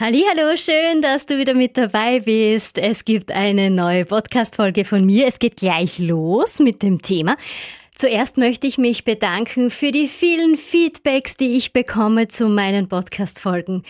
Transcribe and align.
Hallo, 0.00 0.56
schön, 0.56 1.02
dass 1.02 1.26
du 1.26 1.36
wieder 1.36 1.52
mit 1.52 1.76
dabei 1.76 2.20
bist. 2.20 2.78
Es 2.78 3.04
gibt 3.04 3.30
eine 3.30 3.70
neue 3.70 4.06
Podcast-Folge 4.06 4.86
von 4.86 5.04
mir. 5.04 5.26
Es 5.26 5.38
geht 5.38 5.58
gleich 5.58 5.98
los 5.98 6.60
mit 6.60 6.82
dem 6.82 7.02
Thema. 7.02 7.36
Zuerst 7.94 8.38
möchte 8.38 8.66
ich 8.66 8.78
mich 8.78 9.04
bedanken 9.04 9.68
für 9.68 9.90
die 9.90 10.08
vielen 10.08 10.56
Feedbacks, 10.56 11.36
die 11.36 11.58
ich 11.58 11.74
bekomme 11.74 12.26
zu 12.26 12.48
meinen 12.48 12.88
Podcast-Folgen. 12.88 13.82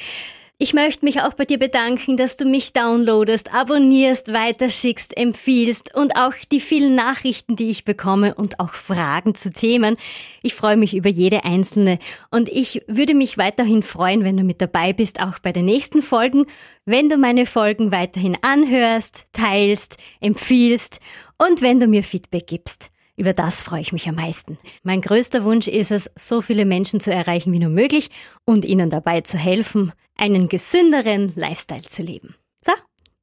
Ich 0.63 0.75
möchte 0.75 1.05
mich 1.05 1.21
auch 1.21 1.35
bei 1.35 1.45
dir 1.45 1.59
bedanken, 1.59 2.17
dass 2.17 2.37
du 2.37 2.45
mich 2.45 2.73
downloadest, 2.73 3.53
abonnierst, 3.53 4.33
weiterschickst, 4.33 5.17
empfiehlst 5.17 5.93
und 5.93 6.15
auch 6.15 6.35
die 6.53 6.61
vielen 6.61 6.95
Nachrichten, 6.95 7.57
die 7.57 7.69
ich 7.69 7.85
bekomme 7.85 8.37
und 8.37 8.61
auch 8.61 8.73
Fragen 8.73 9.35
zu 9.35 9.51
Themen. 9.51 9.97
Ich 10.41 10.55
freue 10.55 10.77
mich 10.77 10.95
über 10.95 11.09
jede 11.09 11.45
einzelne 11.45 11.99
und 12.31 12.49
ich 12.49 12.81
würde 12.87 13.17
mich 13.17 13.39
weiterhin 13.39 13.83
freuen, 13.83 14.23
wenn 14.23 14.37
du 14.37 14.45
mit 14.45 14.63
dabei 14.63 14.93
bist, 14.93 15.19
auch 15.19 15.41
bei 15.41 15.51
den 15.51 15.65
nächsten 15.65 16.01
Folgen, 16.01 16.47
wenn 16.85 17.09
du 17.09 17.17
meine 17.17 17.45
Folgen 17.45 17.91
weiterhin 17.91 18.39
anhörst, 18.43 19.27
teilst, 19.33 19.97
empfiehlst 20.21 21.01
und 21.39 21.61
wenn 21.61 21.81
du 21.81 21.89
mir 21.89 22.05
Feedback 22.05 22.47
gibst. 22.47 22.92
Über 23.17 23.35
das 23.35 23.61
freue 23.61 23.83
ich 23.83 23.93
mich 23.93 24.09
am 24.09 24.15
meisten. 24.15 24.59
Mein 24.83 25.03
größter 25.03 25.45
Wunsch 25.45 25.69
ist 25.69 25.93
es, 25.93 26.11
so 26.17 26.41
viele 26.41 26.65
Menschen 26.65 26.99
zu 26.99 27.13
erreichen 27.13 27.53
wie 27.53 27.59
nur 27.59 27.69
möglich 27.69 28.11
und 28.45 28.65
ihnen 28.65 28.89
dabei 28.89 29.21
zu 29.21 29.37
helfen, 29.37 29.93
einen 30.17 30.49
gesünderen 30.49 31.33
Lifestyle 31.37 31.83
zu 31.83 32.03
leben. 32.03 32.35
So, 32.65 32.73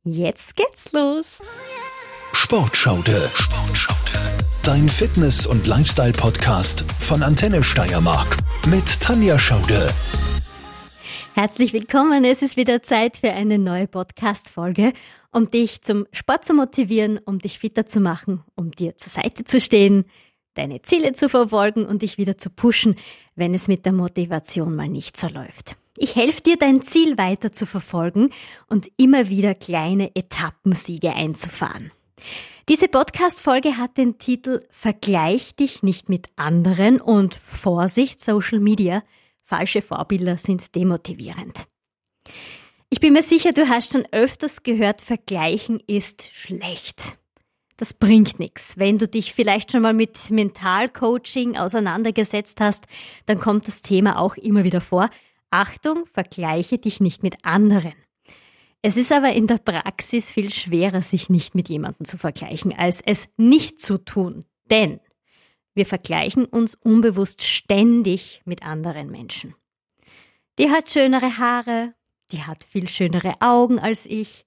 jetzt 0.04 0.56
geht's 0.56 0.92
los. 0.92 1.40
Sportschaude. 2.34 3.32
Sportschaude. 3.34 4.00
Dein 4.64 4.88
Fitness- 4.88 5.48
und 5.48 5.66
Lifestyle-Podcast 5.66 6.86
von 7.00 7.24
Antenne 7.24 7.64
Steiermark 7.64 8.38
mit 8.68 9.02
Tanja 9.02 9.40
Schaude. 9.40 9.92
Herzlich 11.34 11.74
willkommen. 11.74 12.26
Es 12.26 12.42
ist 12.42 12.58
wieder 12.58 12.84
Zeit 12.84 13.18
für 13.18 13.32
eine 13.32 13.58
neue 13.58 13.88
Podcast-Folge, 13.88 14.94
um 15.32 15.50
dich 15.50 15.82
zum 15.82 16.06
Sport 16.12 16.46
zu 16.46 16.54
motivieren, 16.54 17.20
um 17.26 17.40
dich 17.40 17.60
fitter 17.60 17.86
zu 17.86 18.00
machen, 18.00 18.44
um 18.56 18.72
dir 18.72 18.98
zur 18.98 19.12
Seite 19.12 19.44
zu 19.44 19.60
stehen, 19.60 20.06
deine 20.56 20.82
Ziele 20.82 21.14
zu 21.14 21.30
verfolgen 21.30 21.86
und 21.86 22.02
dich 22.02 22.18
wieder 22.18 22.38
zu 22.38 22.50
pushen, 22.50 22.96
wenn 23.36 23.54
es 23.54 23.68
mit 23.68 23.86
der 23.86 23.94
Motivation 23.94 24.76
mal 24.76 24.90
nicht 24.90 25.18
so 25.18 25.28
läuft. 25.28 25.78
Ich 25.98 26.16
helfe 26.16 26.42
dir, 26.42 26.58
dein 26.58 26.82
Ziel 26.82 27.18
weiter 27.18 27.52
zu 27.52 27.66
verfolgen 27.66 28.30
und 28.68 28.90
immer 28.98 29.30
wieder 29.30 29.54
kleine 29.54 30.16
Etappensiege 30.16 31.14
einzufahren. 31.14 31.92
Diese 32.70 32.88
Podcast-Folge 32.88 33.78
hat 33.78 33.98
den 33.98 34.18
Titel 34.18 34.64
Vergleich 34.70 35.56
dich 35.56 35.84
nicht 35.84 36.08
mit 36.08 36.28
anderen 36.36 37.02
und 37.02 37.34
Vorsicht 37.34 38.24
Social 38.24 38.60
Media. 38.60 39.04
Falsche 39.44 39.82
Vorbilder 39.82 40.38
sind 40.38 40.76
demotivierend. 40.76 41.68
Ich 42.92 43.00
bin 43.00 43.14
mir 43.14 43.22
sicher, 43.22 43.52
du 43.52 43.70
hast 43.70 43.94
schon 43.94 44.08
öfters 44.12 44.64
gehört, 44.64 45.02
Vergleichen 45.02 45.80
ist 45.86 46.30
schlecht. 46.34 47.20
Das 47.78 47.94
bringt 47.94 48.40
nichts. 48.40 48.78
Wenn 48.78 48.98
du 48.98 49.08
dich 49.08 49.34
vielleicht 49.34 49.72
schon 49.72 49.84
mal 49.84 49.94
mit 49.94 50.32
Mentalcoaching 50.32 51.56
auseinandergesetzt 51.56 52.60
hast, 52.60 52.86
dann 53.28 53.40
kommt 53.40 53.68
das 53.68 53.84
Thema 53.84 54.18
auch 54.18 54.36
immer 54.38 54.64
wieder 54.64 54.82
vor. 54.82 55.10
Achtung, 55.52 56.06
vergleiche 56.08 56.80
dich 56.80 57.00
nicht 57.00 57.22
mit 57.22 57.46
anderen. 57.46 57.94
Es 58.82 58.98
ist 58.98 59.12
aber 59.12 59.34
in 59.34 59.46
der 59.46 59.60
Praxis 59.60 60.32
viel 60.32 60.50
schwerer, 60.50 61.04
sich 61.04 61.30
nicht 61.30 61.54
mit 61.54 61.70
jemandem 61.70 62.06
zu 62.06 62.18
vergleichen, 62.18 62.74
als 62.74 63.02
es 63.02 63.30
nicht 63.38 63.80
zu 63.80 64.00
tun. 64.00 64.46
Denn 64.72 65.00
wir 65.76 65.86
vergleichen 65.86 66.46
uns 66.46 66.76
unbewusst 66.76 67.44
ständig 67.44 68.42
mit 68.46 68.64
anderen 68.64 69.12
Menschen. 69.12 69.54
Die 70.58 70.72
hat 70.72 70.92
schönere 70.92 71.38
Haare, 71.38 71.94
die 72.32 72.44
hat 72.44 72.64
viel 72.64 72.88
schönere 72.88 73.42
Augen 73.42 73.80
als 73.80 74.06
ich. 74.06 74.46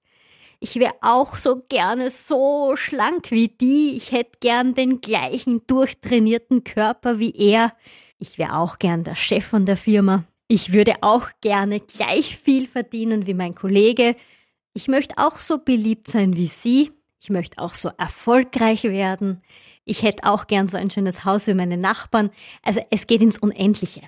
Ich 0.59 0.75
wäre 0.75 0.95
auch 1.01 1.35
so 1.35 1.61
gerne 1.67 2.09
so 2.09 2.75
schlank 2.77 3.31
wie 3.31 3.49
die. 3.49 3.95
Ich 3.97 4.11
hätte 4.13 4.39
gern 4.39 4.73
den 4.73 5.01
gleichen 5.01 5.67
durchtrainierten 5.67 6.63
Körper 6.63 7.19
wie 7.19 7.35
er. 7.35 7.71
Ich 8.17 8.37
wäre 8.37 8.57
auch 8.57 8.79
gern 8.79 9.03
der 9.03 9.15
Chef 9.15 9.45
von 9.45 9.65
der 9.65 9.75
Firma. 9.75 10.23
Ich 10.47 10.71
würde 10.71 10.95
auch 11.01 11.29
gerne 11.41 11.81
gleich 11.81 12.37
viel 12.37 12.67
verdienen 12.67 13.27
wie 13.27 13.33
mein 13.33 13.55
Kollege. 13.55 14.15
Ich 14.73 14.87
möchte 14.87 15.17
auch 15.17 15.39
so 15.39 15.57
beliebt 15.57 16.07
sein 16.07 16.37
wie 16.37 16.47
Sie. 16.47 16.91
Ich 17.19 17.29
möchte 17.29 17.57
auch 17.59 17.73
so 17.73 17.89
erfolgreich 17.97 18.83
werden. 18.83 19.41
Ich 19.85 20.03
hätte 20.03 20.25
auch 20.25 20.47
gern 20.47 20.67
so 20.67 20.77
ein 20.77 20.89
schönes 20.89 21.25
Haus 21.25 21.47
wie 21.47 21.53
meine 21.53 21.77
Nachbarn. 21.77 22.29
Also 22.61 22.81
es 22.89 23.07
geht 23.07 23.21
ins 23.21 23.37
Unendliche. 23.37 24.01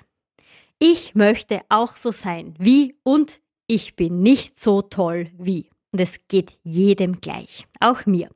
Ich 0.78 1.14
möchte 1.14 1.60
auch 1.68 1.96
so 1.96 2.10
sein 2.10 2.54
wie 2.58 2.96
und 3.02 3.40
ich 3.66 3.96
bin 3.96 4.22
nicht 4.22 4.58
so 4.58 4.82
toll 4.82 5.28
wie. 5.38 5.70
Und 5.92 6.00
es 6.00 6.28
geht 6.28 6.58
jedem 6.62 7.20
gleich, 7.20 7.66
auch 7.80 8.06
mir. 8.06 8.28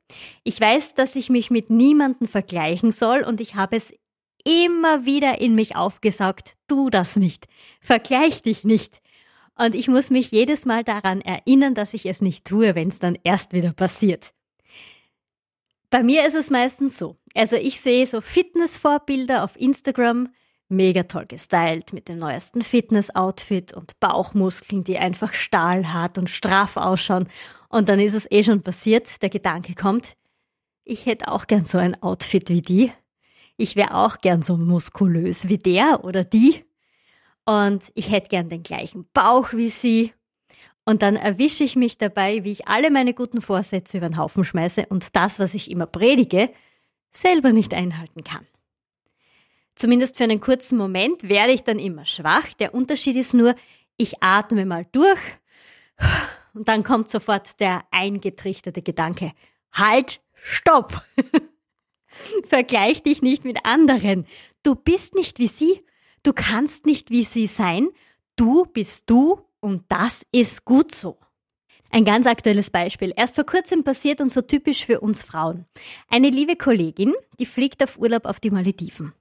Ich 0.43 0.59
weiß, 0.59 0.95
dass 0.95 1.15
ich 1.15 1.29
mich 1.29 1.51
mit 1.51 1.69
niemandem 1.69 2.27
vergleichen 2.27 2.91
soll 2.91 3.23
und 3.23 3.39
ich 3.39 3.55
habe 3.55 3.75
es 3.75 3.93
immer 4.43 5.05
wieder 5.05 5.39
in 5.39 5.53
mich 5.53 5.75
aufgesaugt, 5.75 6.55
tu 6.67 6.89
das 6.89 7.15
nicht, 7.15 7.45
vergleich 7.79 8.41
dich 8.41 8.63
nicht. 8.63 9.01
Und 9.55 9.75
ich 9.75 9.87
muss 9.87 10.09
mich 10.09 10.31
jedes 10.31 10.65
Mal 10.65 10.83
daran 10.83 11.21
erinnern, 11.21 11.75
dass 11.75 11.93
ich 11.93 12.07
es 12.07 12.21
nicht 12.21 12.45
tue, 12.45 12.73
wenn 12.73 12.87
es 12.87 12.99
dann 12.99 13.17
erst 13.23 13.53
wieder 13.53 13.73
passiert. 13.73 14.33
Bei 15.91 16.03
mir 16.03 16.25
ist 16.25 16.35
es 16.35 16.49
meistens 16.49 16.97
so. 16.97 17.17
Also 17.35 17.57
ich 17.57 17.81
sehe 17.81 18.05
so 18.05 18.21
Fitnessvorbilder 18.21 19.43
auf 19.43 19.59
Instagram, 19.59 20.29
mega 20.71 21.03
toll 21.03 21.25
gestylt 21.27 21.93
mit 21.93 22.07
dem 22.07 22.19
neuesten 22.19 22.61
Fitness-Outfit 22.61 23.73
und 23.73 23.99
Bauchmuskeln, 23.99 24.83
die 24.83 24.97
einfach 24.97 25.33
stahlhart 25.33 26.17
und 26.17 26.29
straff 26.29 26.77
ausschauen. 26.77 27.27
Und 27.69 27.89
dann 27.89 27.99
ist 27.99 28.15
es 28.15 28.29
eh 28.31 28.43
schon 28.43 28.61
passiert, 28.61 29.21
der 29.21 29.29
Gedanke 29.29 29.75
kommt, 29.75 30.15
ich 30.83 31.05
hätte 31.05 31.27
auch 31.27 31.45
gern 31.45 31.65
so 31.65 31.77
ein 31.77 32.01
Outfit 32.01 32.49
wie 32.49 32.61
die 32.61 32.91
ich 33.61 33.75
wäre 33.75 33.93
auch 33.93 34.17
gern 34.17 34.41
so 34.41 34.57
muskulös 34.57 35.47
wie 35.47 35.59
der 35.59 36.03
oder 36.03 36.23
die. 36.23 36.65
Und 37.45 37.83
ich 37.93 38.11
hätte 38.11 38.29
gern 38.29 38.49
den 38.49 38.63
gleichen 38.63 39.05
Bauch 39.13 39.53
wie 39.53 39.69
sie. 39.69 40.13
Und 40.83 41.03
dann 41.03 41.15
erwische 41.15 41.63
ich 41.63 41.75
mich 41.75 41.99
dabei, 41.99 42.43
wie 42.43 42.53
ich 42.53 42.67
alle 42.67 42.89
meine 42.89 43.13
guten 43.13 43.39
Vorsätze 43.39 43.97
über 43.97 44.09
den 44.09 44.17
Haufen 44.17 44.43
schmeiße 44.43 44.87
und 44.87 45.15
das, 45.15 45.37
was 45.37 45.53
ich 45.53 45.69
immer 45.69 45.85
predige, 45.85 46.49
selber 47.11 47.51
nicht 47.51 47.75
einhalten 47.75 48.23
kann. 48.23 48.47
Zumindest 49.75 50.17
für 50.17 50.25
einen 50.25 50.41
kurzen 50.41 50.77
Moment 50.77 51.27
werde 51.27 51.53
ich 51.53 51.63
dann 51.63 51.79
immer 51.79 52.05
schwach. 52.05 52.53
Der 52.59 52.73
Unterschied 52.73 53.15
ist 53.15 53.33
nur, 53.33 53.55
ich 53.97 54.21
atme 54.21 54.65
mal 54.65 54.85
durch 54.91 55.19
und 56.53 56.67
dann 56.67 56.83
kommt 56.83 57.09
sofort 57.09 57.59
der 57.59 57.83
eingetrichterte 57.91 58.81
Gedanke, 58.81 59.33
halt, 59.71 60.21
stopp! 60.33 61.01
Vergleich 62.49 63.03
dich 63.03 63.21
nicht 63.21 63.45
mit 63.45 63.65
anderen. 63.65 64.27
Du 64.63 64.75
bist 64.75 65.15
nicht 65.15 65.39
wie 65.39 65.47
sie. 65.47 65.81
Du 66.23 66.33
kannst 66.33 66.85
nicht 66.85 67.09
wie 67.09 67.23
sie 67.23 67.47
sein. 67.47 67.87
Du 68.35 68.65
bist 68.65 69.09
du 69.09 69.39
und 69.61 69.85
das 69.87 70.25
ist 70.31 70.65
gut 70.65 70.93
so. 70.93 71.17
Ein 71.93 72.05
ganz 72.05 72.25
aktuelles 72.25 72.69
Beispiel. 72.69 73.11
Erst 73.17 73.35
vor 73.35 73.45
kurzem 73.45 73.83
passiert 73.83 74.21
und 74.21 74.31
so 74.31 74.41
typisch 74.41 74.85
für 74.85 75.01
uns 75.01 75.23
Frauen. 75.23 75.65
Eine 76.09 76.29
liebe 76.29 76.55
Kollegin, 76.55 77.13
die 77.37 77.45
fliegt 77.45 77.83
auf 77.83 77.97
Urlaub 77.97 78.25
auf 78.25 78.39
die 78.39 78.49
Malediven. 78.49 79.13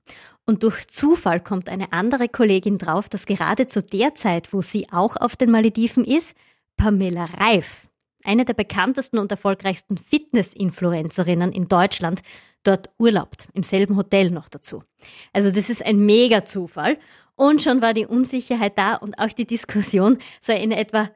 Und 0.46 0.62
durch 0.62 0.86
Zufall 0.86 1.40
kommt 1.40 1.68
eine 1.68 1.92
andere 1.92 2.28
Kollegin 2.28 2.78
drauf, 2.78 3.08
dass 3.08 3.26
gerade 3.26 3.66
zu 3.66 3.82
der 3.82 4.14
Zeit, 4.14 4.52
wo 4.52 4.62
sie 4.62 4.86
auch 4.92 5.16
auf 5.16 5.34
den 5.34 5.50
Malediven 5.50 6.04
ist, 6.04 6.36
Pamela 6.76 7.24
Reif, 7.24 7.88
eine 8.22 8.44
der 8.44 8.54
bekanntesten 8.54 9.18
und 9.18 9.32
erfolgreichsten 9.32 9.96
Fitness-Influencerinnen 9.96 11.50
in 11.50 11.66
Deutschland, 11.66 12.22
dort 12.62 12.90
urlaubt, 12.98 13.48
im 13.52 13.64
selben 13.64 13.96
Hotel 13.96 14.30
noch 14.30 14.48
dazu. 14.48 14.84
Also 15.32 15.50
das 15.50 15.70
ist 15.70 15.84
ein 15.84 16.06
Mega-Zufall. 16.06 16.98
Und 17.34 17.62
schon 17.62 17.80
war 17.80 17.94
die 17.94 18.06
Unsicherheit 18.06 18.76
da 18.76 18.96
und 18.96 19.18
auch 19.18 19.32
die 19.32 19.46
Diskussion 19.46 20.18
so 20.40 20.52
in 20.52 20.72
etwa, 20.72 21.10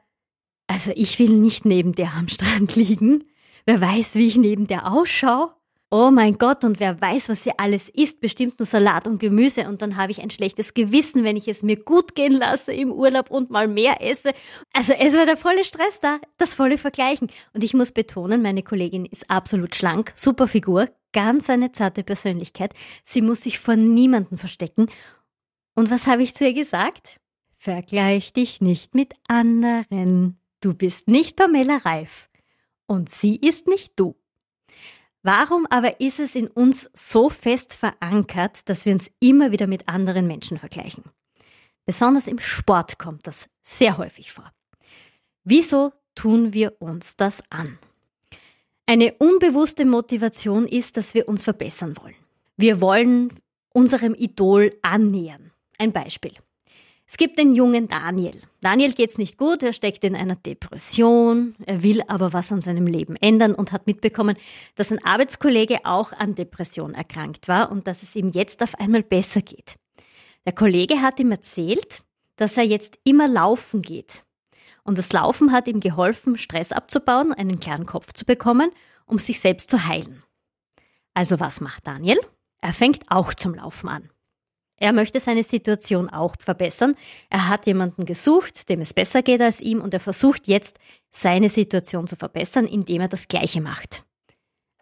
also 0.67 0.91
ich 0.95 1.19
will 1.19 1.29
nicht 1.29 1.65
neben 1.65 1.93
der 1.93 2.13
am 2.13 2.27
Strand 2.27 2.75
liegen. 2.75 3.25
Wer 3.65 3.81
weiß, 3.81 4.15
wie 4.15 4.27
ich 4.27 4.37
neben 4.37 4.67
der 4.67 4.91
ausschaue? 4.91 5.51
Oh 5.91 6.09
mein 6.11 6.37
Gott, 6.37 6.63
und 6.63 6.79
wer 6.79 6.99
weiß, 6.99 7.29
was 7.29 7.43
sie 7.43 7.57
alles 7.57 7.89
isst, 7.89 8.19
bestimmt 8.19 8.59
nur 8.59 8.65
Salat 8.65 9.05
und 9.07 9.19
Gemüse 9.19 9.67
und 9.67 9.81
dann 9.81 9.97
habe 9.97 10.11
ich 10.11 10.21
ein 10.21 10.31
schlechtes 10.31 10.73
Gewissen, 10.73 11.23
wenn 11.23 11.37
ich 11.37 11.47
es 11.47 11.61
mir 11.61 11.77
gut 11.77 12.15
gehen 12.15 12.33
lasse 12.33 12.73
im 12.73 12.91
Urlaub 12.91 13.29
und 13.29 13.51
mal 13.51 13.67
mehr 13.67 14.01
esse. 14.01 14.33
Also 14.73 14.93
es 14.93 15.15
war 15.15 15.25
der 15.25 15.37
volle 15.37 15.63
Stress 15.63 15.99
da, 15.99 16.19
das 16.37 16.53
volle 16.55 16.77
Vergleichen. 16.79 17.29
Und 17.53 17.63
ich 17.63 17.75
muss 17.75 17.91
betonen, 17.91 18.41
meine 18.41 18.63
Kollegin 18.63 19.05
ist 19.05 19.29
absolut 19.29 19.75
schlank, 19.75 20.11
super 20.15 20.47
Figur, 20.47 20.89
ganz 21.13 21.49
eine 21.49 21.71
zarte 21.71 22.03
Persönlichkeit. 22.03 22.73
Sie 23.03 23.21
muss 23.21 23.43
sich 23.43 23.59
vor 23.59 23.75
niemandem 23.75 24.37
verstecken. 24.37 24.87
Und 25.75 25.91
was 25.91 26.07
habe 26.07 26.23
ich 26.23 26.33
zu 26.33 26.45
ihr 26.45 26.53
gesagt? 26.53 27.19
Vergleich 27.57 28.33
dich 28.33 28.59
nicht 28.59 28.95
mit 28.95 29.13
anderen. 29.27 30.39
Du 30.65 30.73
bist 30.73 31.07
nicht 31.07 31.35
Pamela 31.35 31.77
Reif. 31.77 32.27
Und 32.87 33.07
sie 33.07 33.35
ist 33.35 33.67
nicht 33.67 33.93
du. 33.97 34.15
Warum 35.21 35.67
aber 35.67 36.01
ist 36.01 36.19
es 36.19 36.35
in 36.35 36.47
uns 36.47 36.89
so 36.91 37.29
fest 37.29 37.75
verankert, 37.75 38.67
dass 38.67 38.83
wir 38.83 38.93
uns 38.93 39.11
immer 39.19 39.51
wieder 39.51 39.67
mit 39.67 39.87
anderen 39.87 40.25
Menschen 40.25 40.57
vergleichen? 40.57 41.03
Besonders 41.85 42.27
im 42.27 42.39
Sport 42.39 42.97
kommt 42.97 43.27
das 43.27 43.47
sehr 43.61 43.99
häufig 43.99 44.33
vor. 44.33 44.51
Wieso 45.43 45.93
tun 46.15 46.51
wir 46.51 46.81
uns 46.81 47.15
das 47.15 47.43
an? 47.51 47.77
Eine 48.87 49.13
unbewusste 49.19 49.85
Motivation 49.85 50.67
ist, 50.67 50.97
dass 50.97 51.13
wir 51.13 51.29
uns 51.29 51.43
verbessern 51.43 51.95
wollen. 52.01 52.15
Wir 52.57 52.81
wollen 52.81 53.39
unserem 53.71 54.15
Idol 54.15 54.75
annähern. 54.81 55.51
Ein 55.77 55.93
Beispiel. 55.93 56.33
Es 57.07 57.17
gibt 57.17 57.37
den 57.37 57.53
jungen 57.53 57.87
Daniel. 57.87 58.41
Daniel 58.61 58.93
geht's 58.93 59.19
nicht 59.19 59.37
gut, 59.37 59.61
er 59.61 59.73
steckt 59.73 60.03
in 60.03 60.15
einer 60.15 60.35
Depression, 60.35 61.55
er 61.65 61.83
will 61.83 62.01
aber 62.07 62.33
was 62.33 62.51
an 62.51 62.61
seinem 62.61 62.87
Leben 62.87 63.15
ändern 63.17 63.53
und 63.53 63.71
hat 63.71 63.85
mitbekommen, 63.85 64.37
dass 64.75 64.91
ein 64.91 65.03
Arbeitskollege 65.05 65.85
auch 65.85 66.11
an 66.13 66.33
Depression 66.33 66.95
erkrankt 66.95 67.47
war 67.47 67.71
und 67.71 67.87
dass 67.87 68.01
es 68.01 68.15
ihm 68.15 68.29
jetzt 68.29 68.63
auf 68.63 68.75
einmal 68.79 69.03
besser 69.03 69.41
geht. 69.41 69.75
Der 70.45 70.53
Kollege 70.53 71.01
hat 71.01 71.19
ihm 71.19 71.31
erzählt, 71.31 72.01
dass 72.37 72.57
er 72.57 72.63
jetzt 72.63 72.99
immer 73.03 73.27
laufen 73.27 73.81
geht. 73.81 74.23
Und 74.83 74.97
das 74.97 75.13
Laufen 75.13 75.51
hat 75.51 75.67
ihm 75.67 75.79
geholfen, 75.79 76.37
Stress 76.37 76.71
abzubauen, 76.71 77.33
einen 77.33 77.59
klaren 77.59 77.85
Kopf 77.85 78.13
zu 78.13 78.25
bekommen, 78.25 78.71
um 79.05 79.19
sich 79.19 79.39
selbst 79.39 79.69
zu 79.69 79.87
heilen. 79.87 80.23
Also 81.13 81.39
was 81.39 81.61
macht 81.61 81.87
Daniel? 81.87 82.19
Er 82.61 82.73
fängt 82.73 83.09
auch 83.09 83.33
zum 83.33 83.55
Laufen 83.55 83.89
an. 83.89 84.09
Er 84.77 84.91
möchte 84.91 85.19
seine 85.19 85.43
Situation 85.43 86.09
auch 86.09 86.35
verbessern. 86.39 86.95
Er 87.29 87.47
hat 87.47 87.65
jemanden 87.65 88.05
gesucht, 88.05 88.67
dem 88.69 88.81
es 88.81 88.93
besser 88.93 89.21
geht 89.21 89.41
als 89.41 89.61
ihm 89.61 89.81
und 89.81 89.93
er 89.93 89.99
versucht 89.99 90.47
jetzt, 90.47 90.79
seine 91.11 91.49
Situation 91.49 92.07
zu 92.07 92.17
verbessern, 92.17 92.67
indem 92.67 93.01
er 93.01 93.07
das 93.07 93.27
Gleiche 93.27 93.61
macht. 93.61 94.03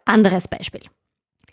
Anderes 0.04 0.48
Beispiel. 0.48 0.82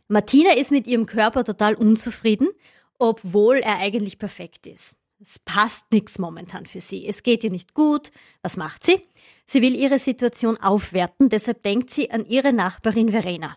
Martina 0.07 0.53
ist 0.53 0.71
mit 0.71 0.87
ihrem 0.87 1.05
Körper 1.05 1.43
total 1.43 1.75
unzufrieden, 1.75 2.49
obwohl 2.97 3.57
er 3.57 3.77
eigentlich 3.77 4.17
perfekt 4.17 4.67
ist. 4.67 4.95
Es 5.21 5.37
passt 5.37 5.91
nichts 5.91 6.17
momentan 6.17 6.65
für 6.65 6.81
sie. 6.81 7.07
Es 7.07 7.21
geht 7.21 7.43
ihr 7.43 7.51
nicht 7.51 7.75
gut. 7.75 8.11
Was 8.41 8.57
macht 8.57 8.83
sie? 8.83 9.01
Sie 9.45 9.61
will 9.61 9.75
ihre 9.75 9.99
Situation 9.99 10.57
aufwerten, 10.57 11.29
deshalb 11.29 11.61
denkt 11.61 11.91
sie 11.91 12.09
an 12.09 12.25
ihre 12.25 12.53
Nachbarin 12.53 13.11
Verena. 13.11 13.55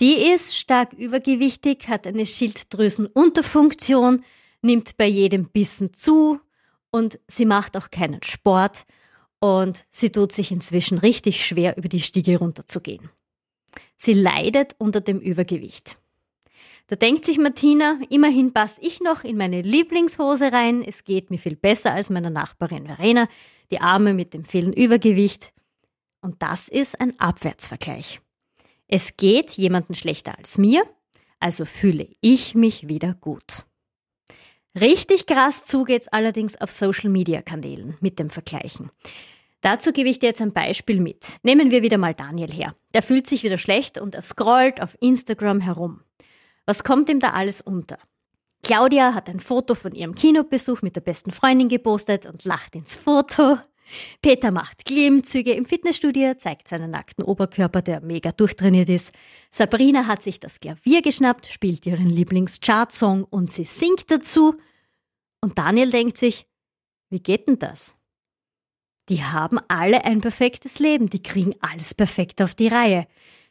Die 0.00 0.14
ist 0.14 0.56
stark 0.56 0.94
übergewichtig, 0.94 1.88
hat 1.88 2.06
eine 2.06 2.24
Schilddrüsenunterfunktion, 2.24 4.24
nimmt 4.62 4.96
bei 4.96 5.06
jedem 5.06 5.50
Bissen 5.50 5.92
zu 5.92 6.40
und 6.90 7.20
sie 7.28 7.44
macht 7.44 7.76
auch 7.76 7.90
keinen 7.90 8.22
Sport 8.22 8.86
und 9.40 9.84
sie 9.90 10.10
tut 10.10 10.32
sich 10.32 10.52
inzwischen 10.52 10.96
richtig 10.96 11.44
schwer, 11.44 11.76
über 11.76 11.88
die 11.88 12.00
Stiege 12.00 12.38
runterzugehen. 12.38 13.10
Sie 13.94 14.14
leidet 14.14 14.74
unter 14.78 15.02
dem 15.02 15.20
Übergewicht. 15.20 15.98
Da 16.86 16.96
denkt 16.96 17.26
sich 17.26 17.38
Martina, 17.38 18.00
immerhin 18.08 18.54
passe 18.54 18.80
ich 18.80 19.00
noch 19.00 19.22
in 19.22 19.36
meine 19.36 19.60
Lieblingshose 19.60 20.50
rein, 20.50 20.82
es 20.82 21.04
geht 21.04 21.30
mir 21.30 21.38
viel 21.38 21.56
besser 21.56 21.92
als 21.92 22.08
meiner 22.08 22.30
Nachbarin 22.30 22.86
Verena, 22.86 23.28
die 23.70 23.80
Arme 23.80 24.14
mit 24.14 24.32
dem 24.32 24.46
vielen 24.46 24.72
Übergewicht. 24.72 25.52
Und 26.22 26.42
das 26.42 26.68
ist 26.68 26.98
ein 27.00 27.20
Abwärtsvergleich. 27.20 28.20
Es 28.92 29.16
geht 29.16 29.52
jemanden 29.52 29.94
schlechter 29.94 30.36
als 30.36 30.58
mir, 30.58 30.82
also 31.38 31.64
fühle 31.64 32.08
ich 32.20 32.56
mich 32.56 32.88
wieder 32.88 33.14
gut. 33.14 33.64
Richtig 34.74 35.26
krass 35.26 35.64
zugeht's 35.64 36.08
allerdings 36.08 36.60
auf 36.60 36.72
Social 36.72 37.08
Media 37.08 37.40
Kanälen 37.40 37.96
mit 38.00 38.18
dem 38.18 38.30
Vergleichen. 38.30 38.90
Dazu 39.60 39.92
gebe 39.92 40.08
ich 40.08 40.18
dir 40.18 40.30
jetzt 40.30 40.42
ein 40.42 40.52
Beispiel 40.52 40.98
mit. 40.98 41.36
Nehmen 41.44 41.70
wir 41.70 41.82
wieder 41.82 41.98
mal 41.98 42.14
Daniel 42.14 42.50
her. 42.50 42.74
Der 42.92 43.02
fühlt 43.02 43.28
sich 43.28 43.44
wieder 43.44 43.58
schlecht 43.58 43.96
und 43.96 44.16
er 44.16 44.22
scrollt 44.22 44.82
auf 44.82 44.96
Instagram 45.00 45.60
herum. 45.60 46.00
Was 46.66 46.82
kommt 46.82 47.08
ihm 47.10 47.20
da 47.20 47.30
alles 47.30 47.60
unter? 47.60 47.98
Claudia 48.64 49.14
hat 49.14 49.28
ein 49.28 49.38
Foto 49.38 49.76
von 49.76 49.92
ihrem 49.92 50.16
Kinobesuch 50.16 50.82
mit 50.82 50.96
der 50.96 51.02
besten 51.02 51.30
Freundin 51.30 51.68
gepostet 51.68 52.26
und 52.26 52.44
lacht 52.44 52.74
ins 52.74 52.96
Foto. 52.96 53.58
Peter 54.22 54.50
macht 54.50 54.84
Klimmzüge 54.84 55.52
im 55.52 55.64
Fitnessstudio, 55.64 56.34
zeigt 56.34 56.68
seinen 56.68 56.90
nackten 56.90 57.24
Oberkörper, 57.24 57.82
der 57.82 58.00
mega 58.00 58.32
durchtrainiert 58.32 58.88
ist. 58.88 59.12
Sabrina 59.50 60.06
hat 60.06 60.22
sich 60.22 60.40
das 60.40 60.60
Klavier 60.60 61.02
geschnappt, 61.02 61.46
spielt 61.46 61.86
ihren 61.86 62.08
Lieblings-Chart-Song 62.08 63.24
und 63.24 63.50
sie 63.50 63.64
singt 63.64 64.10
dazu. 64.10 64.54
Und 65.40 65.58
Daniel 65.58 65.90
denkt 65.90 66.18
sich, 66.18 66.46
wie 67.10 67.20
geht 67.20 67.48
denn 67.48 67.58
das? 67.58 67.96
Die 69.08 69.24
haben 69.24 69.58
alle 69.66 70.04
ein 70.04 70.20
perfektes 70.20 70.78
Leben, 70.78 71.10
die 71.10 71.22
kriegen 71.22 71.54
alles 71.60 71.94
perfekt 71.94 72.40
auf 72.40 72.54
die 72.54 72.68
Reihe, 72.68 73.08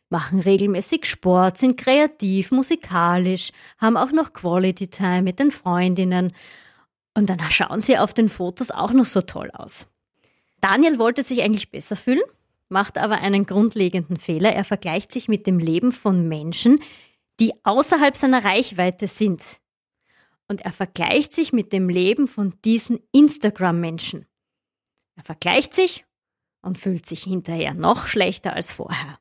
machen 0.09 0.39
regelmäßig 0.39 1.05
Sport, 1.05 1.57
sind 1.57 1.77
kreativ, 1.77 2.51
musikalisch, 2.51 3.51
haben 3.77 3.97
auch 3.97 4.11
noch 4.11 4.31
Quality 4.31 4.87
Time 4.87 5.23
mit 5.23 5.39
den 5.39 5.51
Freundinnen. 5.51 6.31
Und 7.13 7.29
dann 7.29 7.39
schauen 7.51 7.81
sie 7.81 7.97
auf 7.97 8.13
den 8.13 8.29
Fotos 8.29 8.71
auch 8.71 8.93
noch 8.93 9.05
so 9.05 9.21
toll 9.21 9.51
aus. 9.51 9.85
Daniel 10.61 10.99
wollte 10.99 11.23
sich 11.23 11.41
eigentlich 11.41 11.71
besser 11.71 11.95
fühlen, 11.95 12.21
macht 12.69 12.97
aber 12.97 13.19
einen 13.19 13.45
grundlegenden 13.45 14.17
Fehler. 14.17 14.53
Er 14.53 14.63
vergleicht 14.63 15.11
sich 15.11 15.27
mit 15.27 15.47
dem 15.47 15.59
Leben 15.59 15.91
von 15.91 16.27
Menschen, 16.27 16.81
die 17.39 17.53
außerhalb 17.63 18.15
seiner 18.15 18.43
Reichweite 18.43 19.07
sind. 19.07 19.59
Und 20.47 20.61
er 20.61 20.71
vergleicht 20.71 21.33
sich 21.33 21.53
mit 21.53 21.73
dem 21.73 21.89
Leben 21.89 22.27
von 22.27 22.53
diesen 22.65 22.99
Instagram-Menschen. 23.11 24.25
Er 25.15 25.23
vergleicht 25.23 25.73
sich 25.73 26.05
und 26.61 26.77
fühlt 26.77 27.05
sich 27.05 27.23
hinterher 27.23 27.73
noch 27.73 28.07
schlechter 28.07 28.53
als 28.53 28.71
vorher. 28.71 29.19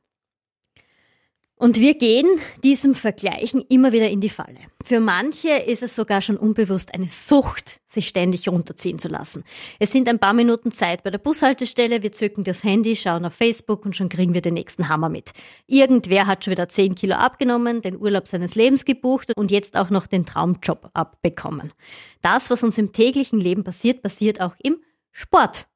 Und 1.61 1.77
wir 1.77 1.95
gehen 1.95 2.39
diesem 2.63 2.95
Vergleichen 2.95 3.61
immer 3.67 3.91
wieder 3.91 4.09
in 4.09 4.21
die 4.21 4.29
Falle. 4.29 4.59
Für 4.81 5.01
manche 5.01 5.49
ist 5.49 5.83
es 5.83 5.93
sogar 5.93 6.21
schon 6.21 6.37
unbewusst 6.37 6.93
eine 6.93 7.09
Sucht, 7.09 7.81
sich 7.85 8.07
ständig 8.07 8.47
runterziehen 8.47 8.97
zu 8.97 9.09
lassen. 9.09 9.43
Es 9.77 9.91
sind 9.91 10.07
ein 10.07 10.19
paar 10.19 10.31
Minuten 10.31 10.71
Zeit 10.71 11.03
bei 11.03 11.09
der 11.09 11.17
Bushaltestelle, 11.17 12.01
wir 12.01 12.13
zücken 12.13 12.45
das 12.45 12.63
Handy, 12.63 12.95
schauen 12.95 13.25
auf 13.25 13.33
Facebook 13.33 13.85
und 13.85 13.93
schon 13.93 14.07
kriegen 14.07 14.33
wir 14.33 14.41
den 14.41 14.53
nächsten 14.53 14.87
Hammer 14.87 15.09
mit. 15.09 15.31
Irgendwer 15.67 16.27
hat 16.27 16.45
schon 16.45 16.51
wieder 16.51 16.69
10 16.69 16.95
Kilo 16.95 17.15
abgenommen, 17.15 17.81
den 17.81 17.99
Urlaub 17.99 18.29
seines 18.29 18.55
Lebens 18.55 18.85
gebucht 18.85 19.33
und 19.35 19.51
jetzt 19.51 19.75
auch 19.75 19.89
noch 19.89 20.07
den 20.07 20.25
Traumjob 20.25 20.89
abbekommen. 20.93 21.73
Das, 22.21 22.49
was 22.49 22.63
uns 22.63 22.77
im 22.77 22.93
täglichen 22.93 23.37
Leben 23.37 23.65
passiert, 23.65 24.01
passiert 24.01 24.39
auch 24.39 24.55
im 24.63 24.77
Sport. 25.11 25.67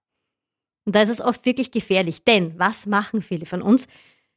Und 0.86 0.96
da 0.96 1.02
ist 1.02 1.10
es 1.10 1.20
oft 1.20 1.46
wirklich 1.46 1.72
gefährlich, 1.72 2.24
denn 2.24 2.58
was 2.58 2.88
machen 2.88 3.22
viele 3.22 3.46
von 3.46 3.62
uns? 3.62 3.90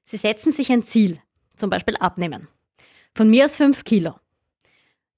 Sie 0.04 0.16
setzen 0.16 0.52
sich 0.52 0.70
ein 0.70 0.82
Ziel, 0.82 1.20
zum 1.56 1.70
Beispiel 1.70 1.96
abnehmen. 1.96 2.48
Von 3.14 3.28
mir 3.30 3.44
aus 3.44 3.56
fünf 3.56 3.84
Kilo. 3.84 4.14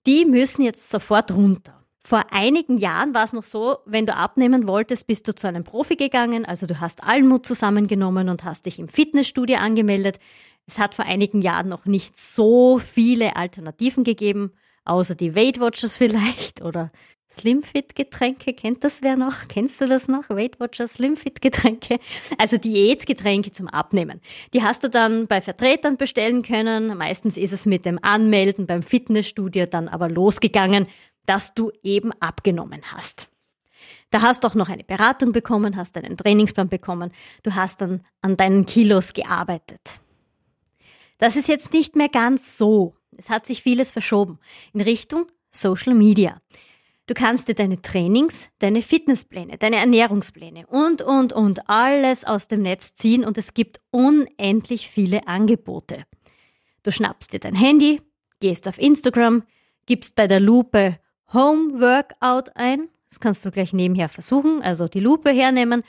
Die 0.07 0.25
müssen 0.25 0.63
jetzt 0.63 0.91
sofort 0.91 1.33
runter. 1.33 1.79
Vor 2.05 2.25
einigen 2.31 2.79
Jahren 2.79 3.13
war 3.13 3.25
es 3.25 3.35
noch 3.35 3.43
so, 3.43 3.79
wenn 3.85 4.07
du 4.07 4.15
abnehmen 4.15 4.67
wolltest, 4.67 5.07
bist 5.07 5.29
du 5.29 5.35
zu 5.35 5.47
einem 5.47 5.65
Profi 5.65 5.97
gegangen, 5.97 6.47
also 6.47 6.67
du 6.67 6.81
hast 6.81 7.05
Almut 7.05 7.45
zusammengenommen 7.45 8.31
und 8.31 8.45
hast 8.45 8.65
dich 8.65 8.79
im 8.79 8.89
Fitnessstudio 8.89 9.59
angemeldet. 9.59 10.19
Es 10.67 10.79
hat 10.79 10.95
vor 10.95 11.05
einigen 11.05 11.43
Jahren 11.43 11.69
noch 11.69 11.85
nicht 11.85 12.17
so 12.17 12.79
viele 12.79 13.37
Alternativen 13.37 14.05
gegeben, 14.05 14.53
außer 14.87 15.17
die 15.17 15.35
Weight 15.35 15.61
Watchers 15.61 15.97
vielleicht 15.99 16.63
oder 16.63 16.91
Slimfit-Getränke, 17.31 18.55
kennt 18.55 18.83
das 18.85 19.03
wer 19.03 19.17
noch? 19.17 19.49
Kennst 19.49 19.81
du 19.81 19.87
das 19.87 20.09
noch? 20.09 20.29
Weight 20.31 20.59
Watcher 20.61 20.89
Slimfit-Getränke? 20.89 21.99
Also 22.39 22.57
Diätgetränke 22.57 23.53
zum 23.53 23.69
Abnehmen. 23.69 24.21
Die 24.55 24.63
hast 24.63 24.85
du 24.85 24.89
dann 24.89 25.27
bei 25.27 25.41
Vertretern 25.41 25.97
bestellen 25.97 26.43
können. 26.43 26.97
Meistens 26.97 27.37
ist 27.37 27.53
es 27.53 27.67
mit 27.67 27.85
dem 27.85 27.99
Anmelden 28.03 28.67
beim 28.67 28.83
Fitnessstudio 28.83 29.67
dann 29.67 29.89
aber 29.89 30.09
losgegangen, 30.09 30.87
dass 31.27 31.55
du 31.55 31.71
eben 31.83 32.13
abgenommen 32.21 32.81
hast. 32.87 33.29
Da 34.11 34.23
hast 34.23 34.43
du 34.43 34.49
auch 34.49 34.55
noch 34.55 34.69
eine 34.69 34.85
Beratung 34.85 35.33
bekommen, 35.33 35.77
hast 35.77 35.97
einen 35.97 36.17
Trainingsplan 36.17 36.69
bekommen. 36.69 37.13
Du 37.43 37.55
hast 37.55 37.81
dann 37.81 38.05
an 38.23 38.37
deinen 38.37 38.65
Kilos 38.65 39.13
gearbeitet. 39.13 40.01
Das 41.19 41.37
ist 41.37 41.49
jetzt 41.49 41.73
nicht 41.73 41.97
mehr 41.97 42.09
ganz 42.09 42.57
so. 42.57 42.95
Es 43.17 43.29
hat 43.29 43.45
sich 43.45 43.63
vieles 43.63 43.91
verschoben 43.91 44.39
in 44.73 44.81
Richtung 44.81 45.27
Social 45.51 45.95
Media. 45.95 46.41
Du 47.09 47.15
kannst 47.15 47.49
dir 47.49 47.55
deine 47.55 47.81
Trainings, 47.81 48.51
deine 48.59 48.83
Fitnesspläne, 48.83 49.57
deine 49.57 49.77
Ernährungspläne 49.77 50.67
und, 50.67 51.01
und, 51.01 51.33
und 51.33 51.67
alles 51.67 52.27
aus 52.27 52.49
dem 52.49 52.61
Netz 52.61 52.93
ziehen 52.93 53.25
und 53.25 53.39
es 53.39 53.55
gibt 53.55 53.81
unendlich 53.91 54.91
viele 54.91 55.27
Angebote. 55.27 56.05
Du 56.83 56.93
schnappst 56.93 57.33
dir 57.33 57.41
dein 57.41 57.55
Handy, 57.55 58.03
gehst 58.41 58.69
auf 58.69 58.79
Instagram, 58.79 59.43
gibst 59.87 60.17
bei 60.17 60.27
der 60.27 60.39
Lupe 60.39 60.99
Home 61.33 61.81
Workout 61.81 62.55
ein. 62.57 62.91
Das 63.09 63.21
kannst 63.21 63.43
du 63.43 63.51
gleich 63.51 63.73
nebenher 63.73 64.11
versuchen, 64.11 64.61
also 64.61 64.87
die 64.87 65.01
Lupe 65.01 65.31
hernehmen. 65.31 65.85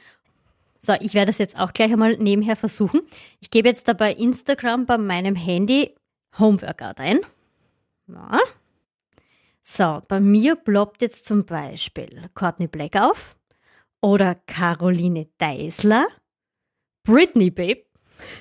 So, 0.79 0.93
ich 1.01 1.15
werde 1.15 1.27
das 1.27 1.37
jetzt 1.37 1.59
auch 1.59 1.73
gleich 1.73 1.91
einmal 1.91 2.15
nebenher 2.15 2.55
versuchen. 2.55 3.01
Ich 3.41 3.49
gebe 3.49 3.67
jetzt 3.67 3.89
dabei 3.89 4.13
Instagram 4.13 4.85
bei 4.85 4.97
meinem 4.97 5.35
Handy 5.35 5.95
Home 6.39 6.61
Workout 6.61 7.01
ein. 7.01 7.19
Ja, 8.07 8.39
so, 9.75 10.01
bei 10.07 10.19
mir 10.19 10.55
ploppt 10.55 11.01
jetzt 11.01 11.25
zum 11.25 11.45
Beispiel 11.45 12.29
Courtney 12.33 12.67
Black 12.67 12.95
auf 12.95 13.35
oder 14.01 14.35
Caroline 14.47 15.27
Deisler, 15.37 16.07
Britney 17.03 17.51
Babe 17.51 17.83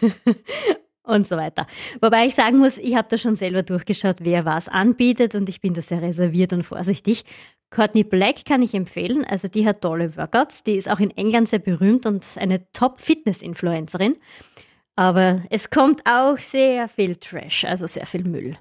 und 1.02 1.28
so 1.28 1.36
weiter. 1.36 1.66
Wobei 2.00 2.26
ich 2.26 2.34
sagen 2.34 2.58
muss, 2.58 2.78
ich 2.78 2.94
habe 2.96 3.08
da 3.10 3.18
schon 3.18 3.34
selber 3.34 3.62
durchgeschaut, 3.62 4.16
wer 4.20 4.44
was 4.44 4.68
anbietet 4.68 5.34
und 5.34 5.48
ich 5.48 5.60
bin 5.60 5.74
da 5.74 5.82
sehr 5.82 6.02
reserviert 6.02 6.52
und 6.52 6.62
vorsichtig. 6.62 7.24
Courtney 7.70 8.04
Black 8.04 8.44
kann 8.46 8.62
ich 8.62 8.74
empfehlen, 8.74 9.24
also 9.24 9.48
die 9.48 9.66
hat 9.66 9.82
tolle 9.82 10.16
Workouts, 10.16 10.64
die 10.64 10.76
ist 10.76 10.90
auch 10.90 11.00
in 11.00 11.10
England 11.10 11.48
sehr 11.48 11.58
berühmt 11.58 12.06
und 12.06 12.24
eine 12.36 12.70
Top-Fitness-Influencerin. 12.72 14.16
Aber 14.96 15.42
es 15.50 15.70
kommt 15.70 16.00
auch 16.06 16.38
sehr 16.38 16.88
viel 16.88 17.16
Trash, 17.16 17.64
also 17.64 17.86
sehr 17.86 18.06
viel 18.06 18.24
Müll. 18.24 18.56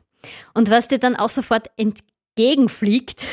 Und 0.53 0.69
was 0.69 0.87
dir 0.87 0.99
dann 0.99 1.15
auch 1.15 1.29
sofort 1.29 1.69
entgegenfliegt, 2.37 3.27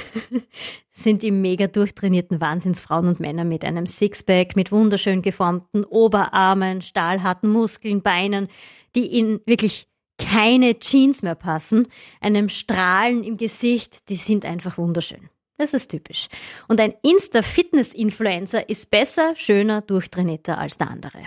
sind 0.92 1.22
die 1.22 1.30
mega 1.30 1.66
durchtrainierten 1.66 2.40
Wahnsinnsfrauen 2.40 3.08
und 3.08 3.20
Männer 3.20 3.44
mit 3.44 3.64
einem 3.64 3.86
Sixpack, 3.86 4.56
mit 4.56 4.72
wunderschön 4.72 5.22
geformten 5.22 5.84
Oberarmen, 5.84 6.80
stahlharten 6.80 7.50
Muskeln, 7.50 8.02
Beinen, 8.02 8.48
die 8.94 9.18
in 9.18 9.40
wirklich 9.44 9.88
keine 10.18 10.78
Jeans 10.78 11.22
mehr 11.22 11.34
passen, 11.34 11.88
einem 12.20 12.48
Strahlen 12.48 13.24
im 13.24 13.36
Gesicht, 13.36 14.08
die 14.08 14.16
sind 14.16 14.44
einfach 14.44 14.78
wunderschön. 14.78 15.28
Das 15.56 15.74
ist 15.74 15.88
typisch. 15.88 16.28
Und 16.66 16.80
ein 16.80 16.94
Insta-Fitness-Influencer 17.02 18.68
ist 18.68 18.90
besser, 18.90 19.34
schöner, 19.36 19.82
durchtrainierter 19.82 20.58
als 20.58 20.78
der 20.78 20.90
andere. 20.90 21.26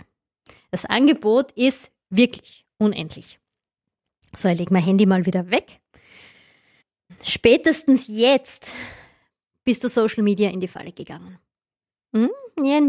Das 0.72 0.86
Angebot 0.86 1.52
ist 1.52 1.92
wirklich 2.10 2.66
unendlich. 2.78 3.40
So, 4.36 4.50
ich 4.50 4.58
lege 4.58 4.74
mein 4.74 4.84
Handy 4.84 5.06
mal 5.06 5.26
wieder 5.26 5.50
weg. 5.52 5.80
Spätestens 7.24 8.08
jetzt 8.08 8.74
bist 9.64 9.84
du 9.84 9.90
Social 9.90 10.24
Media 10.24 10.50
in 10.50 10.60
die 10.60 10.68
Falle 10.68 10.92
gegangen. 10.92 11.40
Hm? 12.14 12.30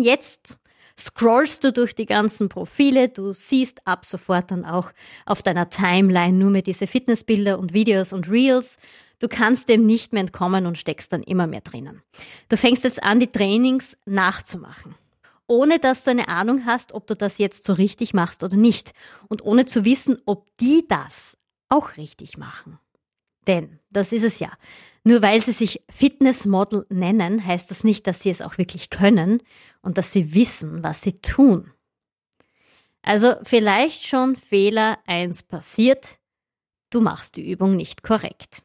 Jetzt 0.02 0.58
scrollst 0.98 1.64
du 1.64 1.72
durch 1.72 1.94
die 1.94 2.06
ganzen 2.06 2.48
Profile, 2.48 3.08
du 3.08 3.32
siehst 3.32 3.86
ab 3.86 4.04
sofort 4.04 4.50
dann 4.50 4.64
auch 4.64 4.90
auf 5.26 5.42
deiner 5.42 5.68
Timeline 5.68 6.36
nur 6.36 6.50
mehr 6.50 6.62
diese 6.62 6.86
Fitnessbilder 6.86 7.58
und 7.58 7.72
Videos 7.72 8.12
und 8.12 8.28
Reels. 8.28 8.78
Du 9.20 9.28
kannst 9.28 9.68
dem 9.68 9.86
nicht 9.86 10.12
mehr 10.12 10.20
entkommen 10.20 10.66
und 10.66 10.78
steckst 10.78 11.12
dann 11.12 11.22
immer 11.22 11.46
mehr 11.46 11.60
drinnen. 11.60 12.02
Du 12.48 12.56
fängst 12.56 12.84
jetzt 12.84 13.02
an, 13.02 13.20
die 13.20 13.26
Trainings 13.26 13.96
nachzumachen. 14.06 14.94
Ohne 15.46 15.78
dass 15.78 16.04
du 16.04 16.10
eine 16.10 16.28
Ahnung 16.28 16.66
hast, 16.66 16.92
ob 16.92 17.06
du 17.06 17.16
das 17.16 17.38
jetzt 17.38 17.64
so 17.64 17.72
richtig 17.72 18.14
machst 18.14 18.44
oder 18.44 18.56
nicht. 18.56 18.92
Und 19.28 19.42
ohne 19.42 19.64
zu 19.64 19.84
wissen, 19.84 20.18
ob 20.26 20.46
die 20.58 20.86
das 20.86 21.38
auch 21.68 21.96
richtig 21.96 22.38
machen. 22.38 22.78
Denn, 23.48 23.80
das 23.90 24.12
ist 24.12 24.22
es 24.22 24.38
ja, 24.38 24.52
nur 25.02 25.22
weil 25.22 25.40
sie 25.40 25.52
sich 25.52 25.82
Fitnessmodel 25.88 26.86
nennen, 26.90 27.44
heißt 27.44 27.70
das 27.70 27.82
nicht, 27.82 28.06
dass 28.06 28.22
sie 28.22 28.30
es 28.30 28.42
auch 28.42 28.58
wirklich 28.58 28.90
können 28.90 29.42
und 29.80 29.98
dass 29.98 30.12
sie 30.12 30.34
wissen, 30.34 30.82
was 30.82 31.02
sie 31.02 31.20
tun. 31.20 31.72
Also 33.02 33.36
vielleicht 33.42 34.06
schon 34.06 34.36
Fehler 34.36 34.98
1 35.06 35.44
passiert, 35.44 36.18
du 36.90 37.00
machst 37.00 37.36
die 37.36 37.50
Übung 37.50 37.74
nicht 37.74 38.02
korrekt. 38.02 38.62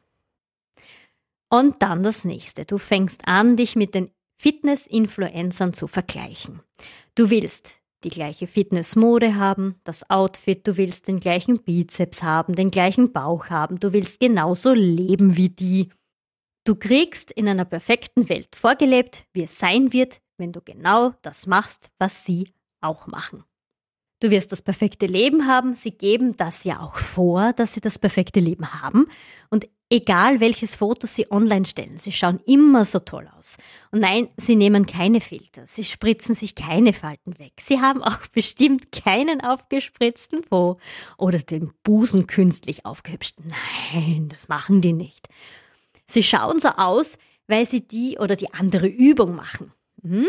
Und 1.48 1.82
dann 1.82 2.02
das 2.02 2.24
nächste, 2.24 2.66
du 2.66 2.78
fängst 2.78 3.26
an, 3.26 3.56
dich 3.56 3.76
mit 3.76 3.94
den 3.94 4.10
Fitness-Influencern 4.36 5.72
zu 5.72 5.86
vergleichen. 5.86 6.60
Du 7.14 7.30
willst 7.30 7.80
die 8.04 8.10
gleiche 8.10 8.46
Fitnessmode 8.46 9.36
haben, 9.36 9.76
das 9.84 10.08
Outfit, 10.10 10.66
du 10.66 10.76
willst 10.76 11.08
den 11.08 11.20
gleichen 11.20 11.62
Bizeps 11.62 12.22
haben, 12.22 12.54
den 12.54 12.70
gleichen 12.70 13.12
Bauch 13.12 13.48
haben, 13.50 13.80
du 13.80 13.92
willst 13.92 14.20
genauso 14.20 14.72
leben 14.72 15.36
wie 15.36 15.48
die. 15.48 15.88
Du 16.64 16.74
kriegst 16.74 17.30
in 17.30 17.48
einer 17.48 17.64
perfekten 17.64 18.28
Welt 18.28 18.54
vorgelebt, 18.54 19.24
wie 19.32 19.44
es 19.44 19.58
sein 19.58 19.92
wird, 19.92 20.20
wenn 20.38 20.52
du 20.52 20.60
genau 20.60 21.12
das 21.22 21.46
machst, 21.46 21.90
was 21.98 22.24
sie 22.24 22.48
auch 22.80 23.06
machen. 23.06 23.44
Du 24.20 24.30
wirst 24.30 24.52
das 24.52 24.62
perfekte 24.62 25.06
Leben 25.06 25.46
haben, 25.46 25.74
sie 25.74 25.90
geben 25.90 26.36
das 26.36 26.64
ja 26.64 26.80
auch 26.80 26.96
vor, 26.96 27.52
dass 27.52 27.74
sie 27.74 27.80
das 27.80 27.98
perfekte 27.98 28.40
Leben 28.40 28.82
haben 28.82 29.06
und 29.50 29.68
egal 29.94 30.40
welches 30.40 30.74
Foto 30.74 31.06
sie 31.06 31.30
online 31.30 31.64
stellen, 31.64 31.98
sie 31.98 32.10
schauen 32.10 32.40
immer 32.46 32.84
so 32.84 32.98
toll 32.98 33.30
aus. 33.38 33.58
Und 33.92 34.00
nein, 34.00 34.28
sie 34.36 34.56
nehmen 34.56 34.86
keine 34.86 35.20
Filter, 35.20 35.66
sie 35.68 35.84
spritzen 35.84 36.34
sich 36.34 36.56
keine 36.56 36.92
Falten 36.92 37.38
weg, 37.38 37.52
sie 37.60 37.80
haben 37.80 38.02
auch 38.02 38.18
bestimmt 38.32 38.90
keinen 38.90 39.40
aufgespritzten 39.40 40.42
Po 40.42 40.78
oder 41.16 41.38
den 41.38 41.72
Busen 41.84 42.26
künstlich 42.26 42.84
aufgehübscht. 42.84 43.36
Nein, 43.92 44.28
das 44.30 44.48
machen 44.48 44.80
die 44.80 44.92
nicht. 44.92 45.28
Sie 46.06 46.24
schauen 46.24 46.58
so 46.58 46.70
aus, 46.70 47.16
weil 47.46 47.64
sie 47.64 47.86
die 47.86 48.18
oder 48.18 48.34
die 48.34 48.52
andere 48.52 48.88
Übung 48.88 49.36
machen. 49.36 49.72
Hm? 50.02 50.26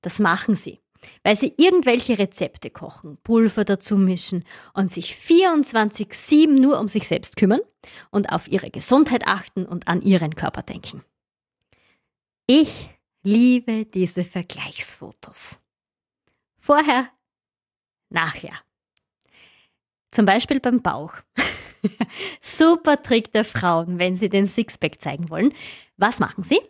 Das 0.00 0.20
machen 0.20 0.54
sie, 0.54 0.78
weil 1.22 1.36
sie 1.36 1.54
irgendwelche 1.56 2.18
Rezepte 2.18 2.70
kochen, 2.70 3.18
Pulver 3.22 3.64
dazu 3.64 3.96
mischen 3.96 4.44
und 4.74 4.90
sich 4.90 5.14
24-7 5.14 6.48
nur 6.48 6.78
um 6.78 6.88
sich 6.88 7.08
selbst 7.08 7.36
kümmern 7.36 7.60
und 8.10 8.30
auf 8.30 8.48
ihre 8.48 8.70
Gesundheit 8.70 9.26
achten 9.26 9.66
und 9.66 9.88
an 9.88 10.02
ihren 10.02 10.34
Körper 10.34 10.62
denken. 10.62 11.02
Ich 12.46 12.88
liebe 13.22 13.84
diese 13.86 14.24
Vergleichsfotos. 14.24 15.58
Vorher, 16.58 17.08
nachher. 18.08 18.54
Zum 20.10 20.26
Beispiel 20.26 20.60
beim 20.60 20.82
Bauch. 20.82 21.14
Super 22.40 23.02
Trick 23.02 23.32
der 23.32 23.44
Frauen, 23.44 23.98
wenn 23.98 24.16
sie 24.16 24.28
den 24.28 24.46
Sixpack 24.46 25.00
zeigen 25.00 25.30
wollen. 25.30 25.52
Was 25.96 26.20
machen 26.20 26.44
sie? 26.44 26.60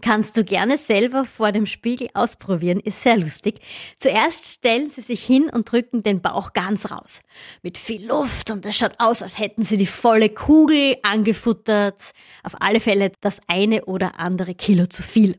Kannst 0.00 0.36
du 0.36 0.44
gerne 0.44 0.78
selber 0.78 1.24
vor 1.24 1.52
dem 1.52 1.66
Spiegel 1.66 2.08
ausprobieren, 2.14 2.80
ist 2.80 3.02
sehr 3.02 3.16
lustig. 3.16 3.60
Zuerst 3.96 4.46
stellen 4.46 4.88
sie 4.88 5.00
sich 5.00 5.24
hin 5.24 5.50
und 5.50 5.70
drücken 5.70 6.02
den 6.02 6.22
Bauch 6.22 6.52
ganz 6.52 6.90
raus. 6.90 7.20
Mit 7.62 7.78
viel 7.78 8.06
Luft 8.06 8.50
und 8.50 8.64
es 8.64 8.76
schaut 8.76 8.94
aus, 8.98 9.22
als 9.22 9.38
hätten 9.38 9.62
sie 9.62 9.76
die 9.76 9.86
volle 9.86 10.28
Kugel 10.28 10.96
angefuttert. 11.02 12.12
Auf 12.42 12.60
alle 12.60 12.80
Fälle 12.80 13.12
das 13.20 13.40
eine 13.48 13.86
oder 13.86 14.18
andere 14.18 14.54
Kilo 14.54 14.86
zu 14.86 15.02
viel. 15.02 15.38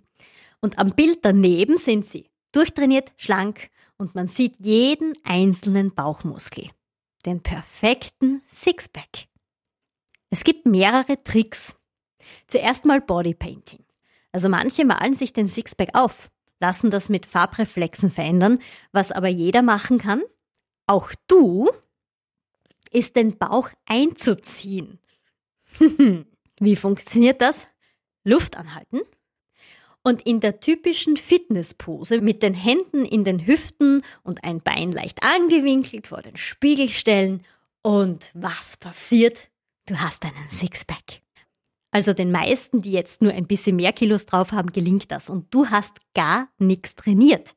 Und 0.62 0.78
am 0.78 0.92
Bild 0.92 1.20
daneben 1.22 1.78
sind 1.78 2.06
sie 2.06 2.30
durchtrainiert, 2.52 3.12
schlank 3.18 3.70
und 3.98 4.16
man 4.16 4.28
sieht 4.28 4.56
jeden 4.60 5.14
einzelnen 5.24 5.94
Bauchmuskel 5.94 6.70
den 7.26 7.42
perfekten 7.42 8.42
Sixpack. 8.52 9.28
Es 10.30 10.44
gibt 10.44 10.66
mehrere 10.66 11.22
Tricks. 11.24 11.76
Zuerst 12.48 12.86
mal 12.86 13.02
Bodypainting. 13.02 13.84
Also 14.32 14.50
manche 14.50 14.86
malen 14.86 15.14
sich 15.14 15.34
den 15.34 15.48
Sixpack 15.48 15.90
auf, 15.94 16.30
lassen 16.60 16.90
das 16.90 17.10
mit 17.10 17.26
Farbreflexen 17.26 18.12
verändern, 18.12 18.60
was 18.92 19.12
aber 19.12 19.28
jeder 19.28 19.62
machen 19.62 19.98
kann. 19.98 20.22
Auch 20.86 21.12
du 21.28 21.70
ist 22.92 23.16
den 23.16 23.38
Bauch 23.38 23.70
einzuziehen. 23.86 25.00
Wie 26.60 26.76
funktioniert 26.76 27.42
das? 27.42 27.68
Luft 28.24 28.58
anhalten, 28.58 29.02
und 30.04 30.22
in 30.22 30.40
der 30.40 30.60
typischen 30.60 31.18
Fitnesspose 31.18 32.22
mit 32.22 32.42
den 32.42 32.54
Händen 32.54 33.06
in 33.06 33.24
den 33.24 33.46
Hüften 33.46 34.04
und 34.24 34.44
ein 34.44 34.62
Bein 34.62 34.92
leicht 34.92 35.24
angewinkelt 35.24 36.08
vor 36.08 36.22
den 36.22 36.38
Spiegel 36.38 36.90
stellen. 36.90 37.46
Und 37.82 38.32
was 38.34 38.78
passiert? 38.78 39.50
Du 39.86 40.00
hast 40.00 40.24
einen 40.24 40.48
Sixpack. 40.50 41.22
Also 41.92 42.14
den 42.14 42.32
meisten, 42.32 42.82
die 42.82 42.92
jetzt 42.92 43.22
nur 43.22 43.34
ein 43.34 43.48
bisschen 43.48 43.76
mehr 43.76 43.94
Kilos 43.94 44.26
drauf 44.26 44.52
haben, 44.52 44.72
gelingt 44.72 45.12
das. 45.12 45.30
Und 45.30 45.54
du 45.54 45.68
hast 45.70 45.98
gar 46.14 46.50
nichts 46.60 46.96
trainiert. 46.96 47.56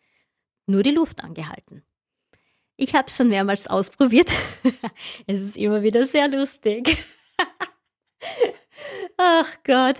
Nur 0.66 0.82
die 0.82 0.90
Luft 0.90 1.22
angehalten. 1.22 1.82
Ich 2.76 2.94
habe 2.94 3.08
es 3.08 3.16
schon 3.16 3.28
mehrmals 3.28 3.66
ausprobiert. 3.66 4.30
es 5.26 5.40
ist 5.40 5.56
immer 5.56 5.82
wieder 5.82 6.04
sehr 6.06 6.28
lustig. 6.28 6.96
Ach 9.16 9.56
Gott, 9.64 9.96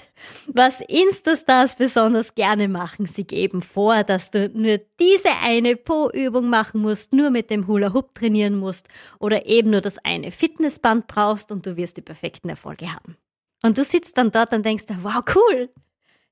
was 0.47 0.81
Instastars 0.81 1.77
besonders 1.77 2.35
gerne 2.35 2.69
machen, 2.69 3.07
sie 3.07 3.25
geben 3.25 3.63
vor, 3.63 4.03
dass 4.03 4.31
du 4.31 4.49
nur 4.49 4.79
diese 4.99 5.31
eine 5.43 5.77
Po-Übung 5.77 6.49
machen 6.49 6.81
musst, 6.81 7.13
nur 7.13 7.31
mit 7.31 7.51
dem 7.51 7.67
Hula 7.67 7.93
Hoop 7.93 8.15
trainieren 8.15 8.57
musst 8.57 8.89
oder 9.21 9.47
eben 9.47 9.71
nur 9.71 9.81
das 9.81 9.99
eine 9.99 10.33
Fitnessband 10.33 11.07
brauchst 11.07 11.53
und 11.53 11.67
du 11.67 11.77
wirst 11.77 11.99
die 11.99 12.03
perfekten 12.03 12.49
Erfolge 12.49 12.93
haben. 12.93 13.17
Und 13.63 13.79
du 13.79 13.85
sitzt 13.85 14.19
dann 14.19 14.33
dort 14.33 14.53
und 14.53 14.67
denkst, 14.67 14.85
wow, 15.03 15.23
cool, 15.35 15.71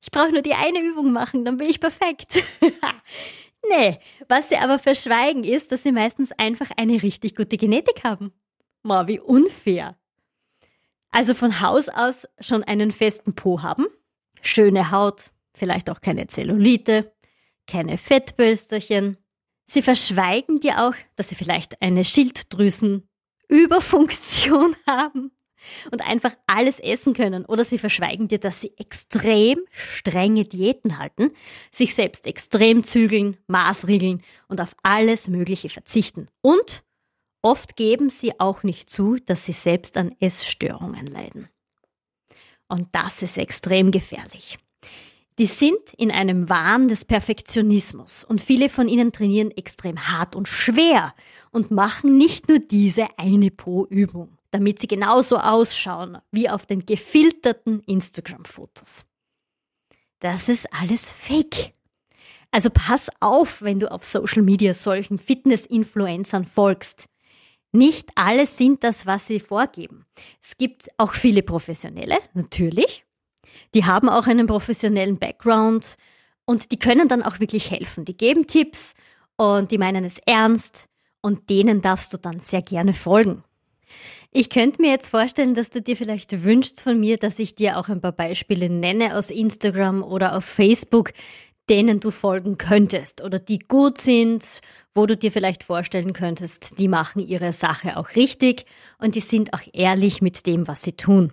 ich 0.03 0.11
brauche 0.11 0.33
nur 0.33 0.43
die 0.43 0.55
eine 0.55 0.81
Übung 0.81 1.13
machen, 1.13 1.45
dann 1.45 1.59
bin 1.59 1.69
ich 1.69 1.79
perfekt. 1.79 2.43
nee, 3.71 4.01
was 4.29 4.49
sie 4.49 4.57
aber 4.57 4.79
verschweigen 4.79 5.45
ist, 5.45 5.71
dass 5.71 5.85
sie 5.85 5.93
meistens 5.93 6.33
einfach 6.33 6.71
eine 6.77 7.03
richtig 7.03 7.37
gute 7.37 7.57
Genetik 7.57 8.03
haben. 8.05 8.33
Wow, 8.83 9.07
wie 9.07 9.21
unfair. 9.21 9.97
Also 11.13 11.35
von 11.35 11.61
Haus 11.61 11.89
aus 11.89 12.29
schon 12.39 12.63
einen 12.65 12.93
festen 12.93 13.35
Po 13.35 13.63
haben, 13.63 13.87
schöne 14.43 14.91
Haut, 14.91 15.31
vielleicht 15.55 15.89
auch 15.91 16.01
keine 16.01 16.29
Zellulite, 16.29 17.13
keine 17.67 17.99
Fettbösterchen. 17.99 19.19
Sie 19.67 19.83
verschweigen 19.83 20.61
dir 20.61 20.87
auch, 20.87 20.95
dass 21.17 21.29
sie 21.29 21.35
vielleicht 21.35 21.83
eine 21.83 22.05
Schilddrüsenüberfunktion 22.05 24.77
haben 24.87 25.33
und 25.91 26.03
einfach 26.03 26.35
alles 26.47 26.81
essen 26.81 27.15
können. 27.15 27.45
Oder 27.45 27.65
sie 27.65 27.79
verschweigen 27.79 28.29
dir, 28.29 28.39
dass 28.39 28.61
sie 28.61 28.73
extrem 28.79 29.61
strenge 29.71 30.45
Diäten 30.45 30.99
halten, 30.99 31.31
sich 31.71 31.95
selbst 31.95 32.27
extrem 32.27 32.85
zügeln, 32.85 33.37
maßriegeln 33.47 34.23
und 34.49 34.61
auf 34.61 34.75
alles 34.83 35.29
Mögliche 35.29 35.69
verzichten. 35.69 36.29
Und 36.41 36.85
Oft 37.43 37.77
geben 37.77 38.11
sie 38.11 38.39
auch 38.39 38.63
nicht 38.63 38.91
zu, 38.91 39.17
dass 39.17 39.47
sie 39.47 39.53
selbst 39.53 39.97
an 39.97 40.15
Essstörungen 40.21 41.07
leiden. 41.07 41.49
Und 42.69 42.89
das 42.93 43.23
ist 43.23 43.39
extrem 43.39 43.91
gefährlich. 43.91 44.59
Die 45.39 45.47
sind 45.47 45.81
in 45.97 46.11
einem 46.11 46.51
Wahn 46.51 46.87
des 46.87 47.07
Perfektionismus 47.07 48.25
und 48.25 48.43
viele 48.43 48.69
von 48.69 48.89
ihnen 48.89 49.11
trainieren 49.11 49.51
extrem 49.51 50.09
hart 50.09 50.37
und 50.37 50.49
schwer 50.49 51.15
und 51.51 51.71
machen 51.71 52.19
nicht 52.19 52.49
nur 52.49 52.59
diese 52.59 53.07
eine 53.17 53.51
pro 53.51 53.87
Übung, 53.87 54.37
damit 54.51 54.81
sie 54.81 54.89
genauso 54.89 55.39
ausschauen 55.39 56.19
wie 56.31 56.49
auf 56.49 56.67
den 56.67 56.85
gefilterten 56.87 57.81
Instagram-Fotos. 57.81 59.05
Das 60.21 60.49
ist 60.49 60.73
alles 60.73 61.11
Fake. 61.11 61.73
Also 62.51 62.69
pass 62.71 63.11
auf, 63.21 63.63
wenn 63.63 63.81
du 63.81 63.91
auf 63.91 64.05
Social 64.05 64.43
Media 64.43 64.75
solchen 64.75 65.19
Fitness-Influencern 65.19 66.45
folgst. 66.45 67.07
Nicht 67.73 68.11
alle 68.17 68.47
sind 68.47 68.83
das, 68.83 69.07
was 69.07 69.29
sie 69.29 69.39
vorgeben. 69.39 70.05
Es 70.43 70.57
gibt 70.57 70.89
auch 70.99 71.15
viele 71.15 71.43
Professionelle, 71.43 72.19
natürlich. 72.35 73.05
Die 73.75 73.85
haben 73.85 74.09
auch 74.09 74.27
einen 74.27 74.47
professionellen 74.47 75.19
Background 75.19 75.97
und 76.45 76.73
die 76.73 76.79
können 76.79 77.07
dann 77.07 77.23
auch 77.23 77.39
wirklich 77.39 77.71
helfen. 77.71 78.05
Die 78.05 78.17
geben 78.17 78.49
Tipps 78.49 78.95
und 79.37 79.71
die 79.71 79.79
meinen 79.79 80.05
es 80.05 80.19
ernst 80.27 80.89
und 81.21 81.49
denen 81.49 81.81
darfst 81.81 82.13
du 82.13 82.19
dann 82.19 82.41
sehr 82.41 82.63
gerne 82.63 82.93
folgen. 82.93 83.45
Ich 84.33 84.49
könnte 84.49 84.81
mir 84.81 84.91
jetzt 84.91 85.09
vorstellen, 85.09 85.55
dass 85.55 85.71
du 85.71 85.83
dir 85.83 85.97
vielleicht 85.97 86.45
wünschst 86.45 86.83
von 86.83 87.01
mir, 87.01 87.17
dass 87.17 87.41
ich 87.41 87.57
dir 87.57 87.79
auch 87.79 87.89
ein 87.89 88.01
paar 88.01 88.13
Beispiele 88.13 88.71
nenne 88.71 89.17
aus 89.17 89.31
Instagram 89.31 90.05
oder 90.05 90.37
auf 90.37 90.45
Facebook, 90.45 91.13
denen 91.69 91.99
du 91.99 92.13
folgen 92.13 92.57
könntest 92.57 93.23
oder 93.23 93.41
die 93.41 93.59
gut 93.59 93.99
sind, 93.99 94.45
wo 94.95 95.07
du 95.07 95.17
dir 95.17 95.33
vielleicht 95.33 95.65
vorstellen 95.65 96.13
könntest, 96.13 96.79
die 96.79 96.87
machen 96.87 97.21
ihre 97.21 97.53
Sache 97.53 97.97
auch 97.97 98.15
richtig 98.15 98.67
und 98.99 99.17
die 99.17 99.21
sind 99.21 99.53
auch 99.53 99.63
ehrlich 99.73 100.23
mit 100.23 100.47
dem, 100.47 100.69
was 100.69 100.83
sie 100.83 100.93
tun. 100.93 101.33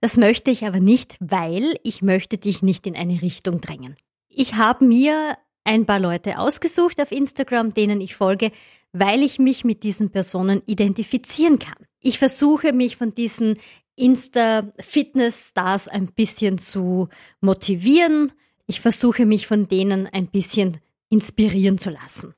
Das 0.00 0.16
möchte 0.16 0.52
ich 0.52 0.66
aber 0.66 0.80
nicht, 0.80 1.16
weil 1.18 1.74
ich 1.82 2.00
möchte 2.00 2.38
dich 2.38 2.62
nicht 2.62 2.86
in 2.86 2.96
eine 2.96 3.20
Richtung 3.22 3.60
drängen. 3.60 3.96
Ich 4.28 4.54
habe 4.54 4.84
mir 4.84 5.36
ein 5.64 5.84
paar 5.84 6.00
Leute 6.00 6.38
ausgesucht 6.38 7.00
auf 7.00 7.12
Instagram, 7.12 7.74
denen 7.74 8.00
ich 8.00 8.16
folge, 8.16 8.52
weil 8.92 9.22
ich 9.22 9.38
mich 9.38 9.64
mit 9.64 9.82
diesen 9.82 10.10
Personen 10.10 10.62
identifizieren 10.66 11.58
kann. 11.58 11.86
Ich 12.00 12.18
versuche 12.18 12.72
mich 12.72 12.96
von 12.96 13.14
diesen 13.14 13.58
Insta-Fitness-Stars 13.96 15.88
ein 15.88 16.06
bisschen 16.06 16.58
zu 16.58 17.08
motivieren, 17.40 18.32
ich 18.66 18.80
versuche 18.80 19.24
mich 19.24 19.46
von 19.46 19.66
denen 19.66 20.06
ein 20.06 20.26
bisschen 20.26 20.78
inspirieren 21.08 21.78
zu 21.78 21.90
lassen. 21.90 22.34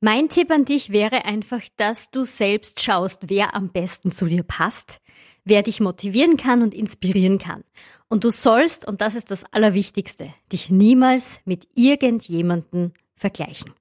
Mein 0.00 0.28
Tipp 0.28 0.50
an 0.50 0.64
dich 0.64 0.90
wäre 0.90 1.24
einfach, 1.24 1.62
dass 1.76 2.10
du 2.10 2.24
selbst 2.24 2.80
schaust, 2.80 3.22
wer 3.28 3.54
am 3.54 3.70
besten 3.70 4.12
zu 4.12 4.26
dir 4.26 4.42
passt, 4.42 5.00
wer 5.44 5.62
dich 5.62 5.80
motivieren 5.80 6.36
kann 6.36 6.62
und 6.62 6.74
inspirieren 6.74 7.38
kann. 7.38 7.64
Und 8.08 8.22
du 8.22 8.30
sollst, 8.30 8.86
und 8.86 9.00
das 9.00 9.14
ist 9.14 9.30
das 9.30 9.44
Allerwichtigste, 9.52 10.32
dich 10.52 10.70
niemals 10.70 11.40
mit 11.44 11.66
irgendjemanden 11.74 12.92
vergleichen. 13.16 13.72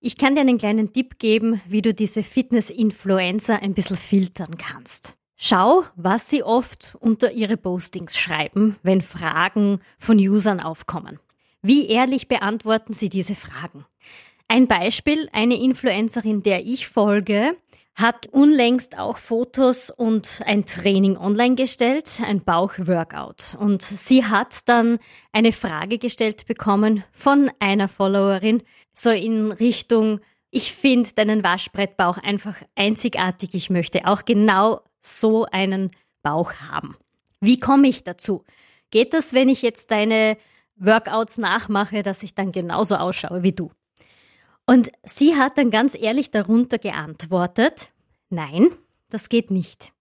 Ich 0.00 0.16
kann 0.16 0.34
dir 0.34 0.42
einen 0.42 0.58
kleinen 0.58 0.92
Tipp 0.92 1.18
geben, 1.18 1.60
wie 1.66 1.82
du 1.82 1.94
diese 1.94 2.22
Fitness-Influencer 2.22 3.62
ein 3.62 3.74
bisschen 3.74 3.96
filtern 3.96 4.56
kannst. 4.58 5.16
Schau, 5.36 5.84
was 5.96 6.30
sie 6.30 6.42
oft 6.42 6.96
unter 7.00 7.32
ihre 7.32 7.56
Postings 7.56 8.16
schreiben, 8.16 8.76
wenn 8.82 9.00
Fragen 9.00 9.80
von 9.98 10.18
Usern 10.18 10.60
aufkommen. 10.60 11.18
Wie 11.60 11.88
ehrlich 11.88 12.28
beantworten 12.28 12.92
Sie 12.92 13.08
diese 13.08 13.34
Fragen? 13.34 13.86
Ein 14.48 14.68
Beispiel, 14.68 15.28
eine 15.32 15.56
Influencerin, 15.56 16.42
der 16.42 16.64
ich 16.64 16.86
folge, 16.86 17.56
hat 17.94 18.26
unlängst 18.26 18.98
auch 18.98 19.18
Fotos 19.18 19.88
und 19.88 20.40
ein 20.46 20.66
Training 20.66 21.16
online 21.16 21.54
gestellt, 21.54 22.20
ein 22.24 22.42
Bauchworkout. 22.42 23.56
Und 23.58 23.82
sie 23.82 24.24
hat 24.24 24.68
dann 24.68 24.98
eine 25.32 25.52
Frage 25.52 25.98
gestellt 25.98 26.46
bekommen 26.46 27.04
von 27.12 27.50
einer 27.60 27.88
Followerin, 27.88 28.62
so 28.92 29.10
in 29.10 29.52
Richtung, 29.52 30.20
ich 30.50 30.72
finde 30.72 31.10
deinen 31.14 31.44
Waschbrettbauch 31.44 32.18
einfach 32.18 32.56
einzigartig, 32.74 33.54
ich 33.54 33.70
möchte 33.70 34.06
auch 34.06 34.24
genau 34.24 34.80
so 35.00 35.46
einen 35.46 35.90
Bauch 36.22 36.52
haben. 36.70 36.96
Wie 37.40 37.60
komme 37.60 37.88
ich 37.88 38.02
dazu? 38.02 38.44
Geht 38.90 39.12
das, 39.12 39.34
wenn 39.34 39.48
ich 39.48 39.62
jetzt 39.62 39.90
deine 39.90 40.36
Workouts 40.76 41.38
nachmache, 41.38 42.02
dass 42.02 42.22
ich 42.22 42.34
dann 42.34 42.52
genauso 42.52 42.96
ausschaue 42.96 43.42
wie 43.42 43.52
du. 43.52 43.70
Und 44.66 44.90
sie 45.02 45.36
hat 45.36 45.58
dann 45.58 45.70
ganz 45.70 45.94
ehrlich 45.94 46.30
darunter 46.30 46.78
geantwortet, 46.78 47.90
nein, 48.30 48.68
das 49.10 49.28
geht 49.28 49.50
nicht. 49.50 49.92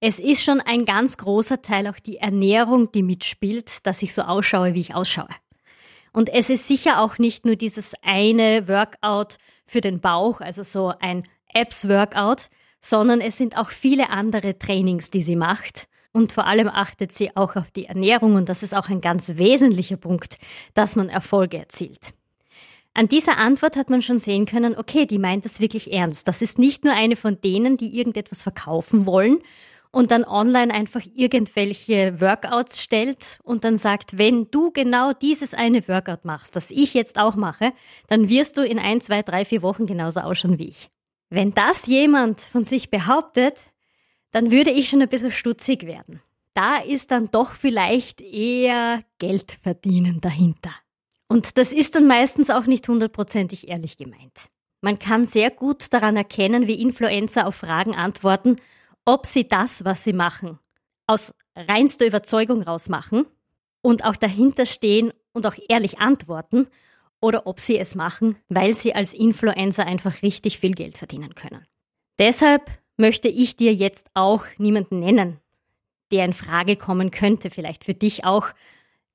Es 0.00 0.18
ist 0.18 0.42
schon 0.42 0.60
ein 0.60 0.84
ganz 0.84 1.16
großer 1.16 1.62
Teil 1.62 1.86
auch 1.86 2.00
die 2.00 2.16
Ernährung, 2.16 2.90
die 2.90 3.04
mitspielt, 3.04 3.86
dass 3.86 4.02
ich 4.02 4.14
so 4.14 4.22
ausschaue, 4.22 4.74
wie 4.74 4.80
ich 4.80 4.94
ausschaue. 4.94 5.28
Und 6.12 6.28
es 6.28 6.50
ist 6.50 6.66
sicher 6.66 7.00
auch 7.00 7.18
nicht 7.18 7.46
nur 7.46 7.54
dieses 7.54 7.94
eine 8.02 8.68
Workout 8.68 9.38
für 9.66 9.80
den 9.80 10.00
Bauch, 10.00 10.40
also 10.40 10.64
so 10.64 10.92
ein 11.00 11.22
Abs-Workout, 11.54 12.48
sondern 12.80 13.20
es 13.20 13.38
sind 13.38 13.56
auch 13.56 13.70
viele 13.70 14.10
andere 14.10 14.58
Trainings, 14.58 15.10
die 15.10 15.22
sie 15.22 15.36
macht. 15.36 15.86
Und 16.12 16.32
vor 16.32 16.46
allem 16.46 16.68
achtet 16.68 17.12
sie 17.12 17.34
auch 17.36 17.56
auf 17.56 17.70
die 17.70 17.86
Ernährung 17.86 18.34
und 18.34 18.48
das 18.48 18.62
ist 18.62 18.74
auch 18.74 18.88
ein 18.90 19.00
ganz 19.00 19.36
wesentlicher 19.36 19.96
Punkt, 19.96 20.38
dass 20.74 20.96
man 20.96 21.08
Erfolge 21.08 21.58
erzielt. 21.58 22.12
An 22.94 23.08
dieser 23.08 23.38
Antwort 23.38 23.76
hat 23.76 23.88
man 23.88 24.02
schon 24.02 24.18
sehen 24.18 24.44
können, 24.44 24.76
okay, 24.76 25.06
die 25.06 25.18
meint 25.18 25.46
das 25.46 25.60
wirklich 25.60 25.92
ernst. 25.92 26.28
Das 26.28 26.42
ist 26.42 26.58
nicht 26.58 26.84
nur 26.84 26.92
eine 26.92 27.16
von 27.16 27.40
denen, 27.40 27.78
die 27.78 27.96
irgendetwas 27.96 28.42
verkaufen 28.42 29.06
wollen 29.06 29.38
und 29.90 30.10
dann 30.10 30.24
online 30.24 30.72
einfach 30.72 31.02
irgendwelche 31.14 32.20
Workouts 32.20 32.82
stellt 32.82 33.38
und 33.44 33.64
dann 33.64 33.76
sagt, 33.76 34.18
wenn 34.18 34.50
du 34.50 34.72
genau 34.72 35.12
dieses 35.12 35.54
eine 35.54 35.86
Workout 35.88 36.24
machst, 36.24 36.54
das 36.54 36.70
ich 36.70 36.92
jetzt 36.92 37.18
auch 37.18 37.34
mache, 37.34 37.72
dann 38.08 38.28
wirst 38.28 38.58
du 38.58 38.62
in 38.62 38.78
ein, 38.78 39.00
zwei, 39.00 39.22
drei, 39.22 39.44
vier 39.46 39.62
Wochen 39.62 39.86
genauso 39.86 40.20
ausschauen 40.20 40.58
wie 40.58 40.68
ich. 40.68 40.90
Wenn 41.30 41.52
das 41.52 41.86
jemand 41.86 42.42
von 42.42 42.64
sich 42.64 42.90
behauptet, 42.90 43.54
dann 44.32 44.50
würde 44.50 44.70
ich 44.70 44.90
schon 44.90 45.00
ein 45.00 45.08
bisschen 45.08 45.30
stutzig 45.30 45.86
werden. 45.86 46.20
Da 46.52 46.76
ist 46.76 47.10
dann 47.10 47.30
doch 47.30 47.54
vielleicht 47.54 48.20
eher 48.20 49.00
Geld 49.18 49.52
verdienen 49.62 50.20
dahinter. 50.20 50.72
Und 51.32 51.56
das 51.56 51.72
ist 51.72 51.94
dann 51.94 52.06
meistens 52.06 52.50
auch 52.50 52.66
nicht 52.66 52.86
hundertprozentig 52.86 53.66
ehrlich 53.66 53.96
gemeint. 53.96 54.50
Man 54.82 54.98
kann 54.98 55.24
sehr 55.24 55.50
gut 55.50 55.90
daran 55.94 56.14
erkennen, 56.14 56.66
wie 56.66 56.78
Influencer 56.78 57.46
auf 57.46 57.54
Fragen 57.54 57.94
antworten, 57.94 58.56
ob 59.06 59.24
sie 59.24 59.48
das, 59.48 59.82
was 59.82 60.04
sie 60.04 60.12
machen, 60.12 60.58
aus 61.06 61.34
reinster 61.56 62.06
Überzeugung 62.06 62.60
rausmachen 62.60 63.24
und 63.80 64.04
auch 64.04 64.16
dahinter 64.16 64.66
stehen 64.66 65.10
und 65.32 65.46
auch 65.46 65.54
ehrlich 65.70 66.00
antworten 66.00 66.68
oder 67.18 67.46
ob 67.46 67.60
sie 67.60 67.78
es 67.78 67.94
machen, 67.94 68.36
weil 68.50 68.74
sie 68.74 68.94
als 68.94 69.14
Influencer 69.14 69.86
einfach 69.86 70.20
richtig 70.20 70.58
viel 70.58 70.72
Geld 70.72 70.98
verdienen 70.98 71.34
können. 71.34 71.64
Deshalb 72.18 72.70
möchte 72.98 73.28
ich 73.28 73.56
dir 73.56 73.72
jetzt 73.72 74.10
auch 74.12 74.44
niemanden 74.58 75.00
nennen, 75.00 75.40
der 76.10 76.26
in 76.26 76.34
Frage 76.34 76.76
kommen 76.76 77.10
könnte, 77.10 77.48
vielleicht 77.48 77.86
für 77.86 77.94
dich 77.94 78.26
auch, 78.26 78.48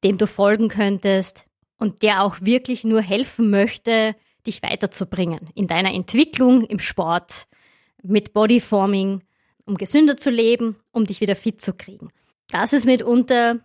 dem 0.04 0.18
du 0.18 0.26
folgen 0.26 0.68
könntest 0.68 1.48
und 1.78 2.02
der 2.02 2.24
auch 2.24 2.38
wirklich 2.42 2.84
nur 2.84 3.02
helfen 3.02 3.50
möchte, 3.50 4.16
dich 4.46 4.64
weiterzubringen 4.64 5.50
in 5.56 5.68
deiner 5.68 5.94
Entwicklung 5.94 6.64
im 6.64 6.80
Sport, 6.80 7.48
mit 8.04 8.34
Bodyforming, 8.34 9.24
um 9.66 9.76
gesünder 9.76 10.18
zu 10.18 10.30
leben, 10.30 10.78
um 10.92 11.06
dich 11.06 11.22
wieder 11.22 11.36
fit 11.36 11.62
zu 11.62 11.74
kriegen. 11.74 12.10
Das 12.50 12.74
ist 12.74 12.86
mitunter 12.86 13.60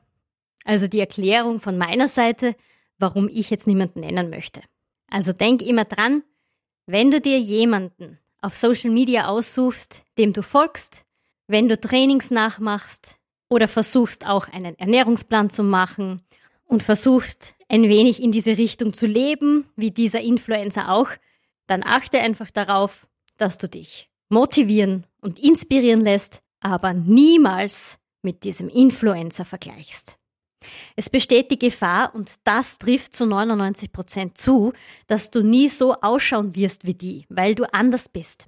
also 0.65 0.87
die 0.87 1.01
Erklärung 1.01 1.61
von 1.61 1.79
meiner 1.79 2.09
Seite, 2.09 2.55
warum 2.99 3.29
ich 3.29 3.51
jetzt 3.51 3.67
niemanden 3.67 4.01
nennen 4.01 4.31
möchte. 4.31 4.63
Also 5.09 5.33
denk 5.33 5.63
immer 5.63 5.85
dran, 5.85 6.23
wenn 6.87 7.11
du 7.11 7.21
dir 7.21 7.39
jemanden 7.39 8.19
auf 8.41 8.55
Social 8.55 8.91
Media 8.91 9.27
aussuchst, 9.27 10.05
dem 10.19 10.33
du 10.33 10.43
folgst, 10.43 11.05
wenn 11.47 11.69
du 11.69 11.79
Trainings 11.79 12.31
nachmachst 12.31 13.19
oder 13.49 13.69
versuchst 13.69 14.27
auch 14.27 14.49
einen 14.49 14.79
Ernährungsplan 14.79 15.51
zu 15.51 15.63
machen 15.63 16.23
und 16.73 16.83
versuchst 16.83 17.55
ein 17.69 17.83
wenig 17.83 18.23
in 18.23 18.33
diese 18.33 18.57
Richtung 18.57 18.95
zu 18.95 19.07
leben, 19.07 19.67
wie 19.77 19.91
dieser 19.91 20.23
Influencer 20.23 20.91
auch, 20.91 21.11
dann 21.67 21.83
achte 21.83 22.19
einfach 22.19 22.51
darauf, 22.51 23.07
dass 23.37 23.59
du 23.59 23.69
dich 23.69 24.09
motivieren 24.31 25.07
und 25.21 25.39
inspirieren 25.39 26.01
lässt, 26.01 26.41
aber 26.61 26.95
niemals 26.95 27.99
mit 28.23 28.45
diesem 28.45 28.71
Influencer 28.71 29.45
vergleichst. 29.45 30.17
Es 30.97 31.11
besteht 31.11 31.51
die 31.51 31.59
Gefahr, 31.59 32.15
und 32.15 32.31
das 32.45 32.79
trifft 32.79 33.15
zu 33.15 33.27
99 33.27 33.93
Prozent 33.93 34.39
zu, 34.39 34.73
dass 35.09 35.31
du 35.31 35.43
nie 35.43 35.69
so 35.69 35.93
ausschauen 36.01 36.55
wirst 36.55 36.87
wie 36.87 36.95
die, 36.95 37.27
weil 37.29 37.55
du 37.55 37.71
anders 37.75 38.09
bist. 38.09 38.47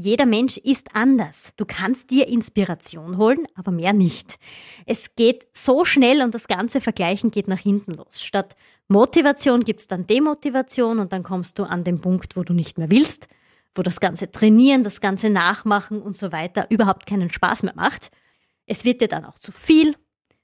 Jeder 0.00 0.26
Mensch 0.26 0.56
ist 0.58 0.94
anders. 0.94 1.52
Du 1.56 1.64
kannst 1.66 2.10
dir 2.10 2.28
Inspiration 2.28 3.18
holen, 3.18 3.46
aber 3.56 3.72
mehr 3.72 3.92
nicht. 3.92 4.38
Es 4.86 5.16
geht 5.16 5.46
so 5.52 5.84
schnell 5.84 6.22
und 6.22 6.34
das 6.34 6.46
ganze 6.46 6.80
Vergleichen 6.80 7.30
geht 7.30 7.48
nach 7.48 7.58
hinten 7.58 7.94
los. 7.94 8.22
Statt 8.22 8.54
Motivation 8.86 9.64
gibt 9.64 9.80
es 9.80 9.88
dann 9.88 10.06
Demotivation 10.06 11.00
und 11.00 11.12
dann 11.12 11.24
kommst 11.24 11.58
du 11.58 11.64
an 11.64 11.82
den 11.82 12.00
Punkt, 12.00 12.36
wo 12.36 12.44
du 12.44 12.54
nicht 12.54 12.78
mehr 12.78 12.90
willst, 12.90 13.28
wo 13.74 13.82
das 13.82 13.98
ganze 13.98 14.30
Trainieren, 14.30 14.84
das 14.84 15.00
ganze 15.00 15.30
Nachmachen 15.30 16.00
und 16.00 16.16
so 16.16 16.30
weiter 16.32 16.66
überhaupt 16.70 17.06
keinen 17.06 17.30
Spaß 17.30 17.64
mehr 17.64 17.74
macht. 17.74 18.10
Es 18.66 18.84
wird 18.84 19.00
dir 19.00 19.08
dann 19.08 19.24
auch 19.24 19.38
zu 19.38 19.50
viel 19.50 19.96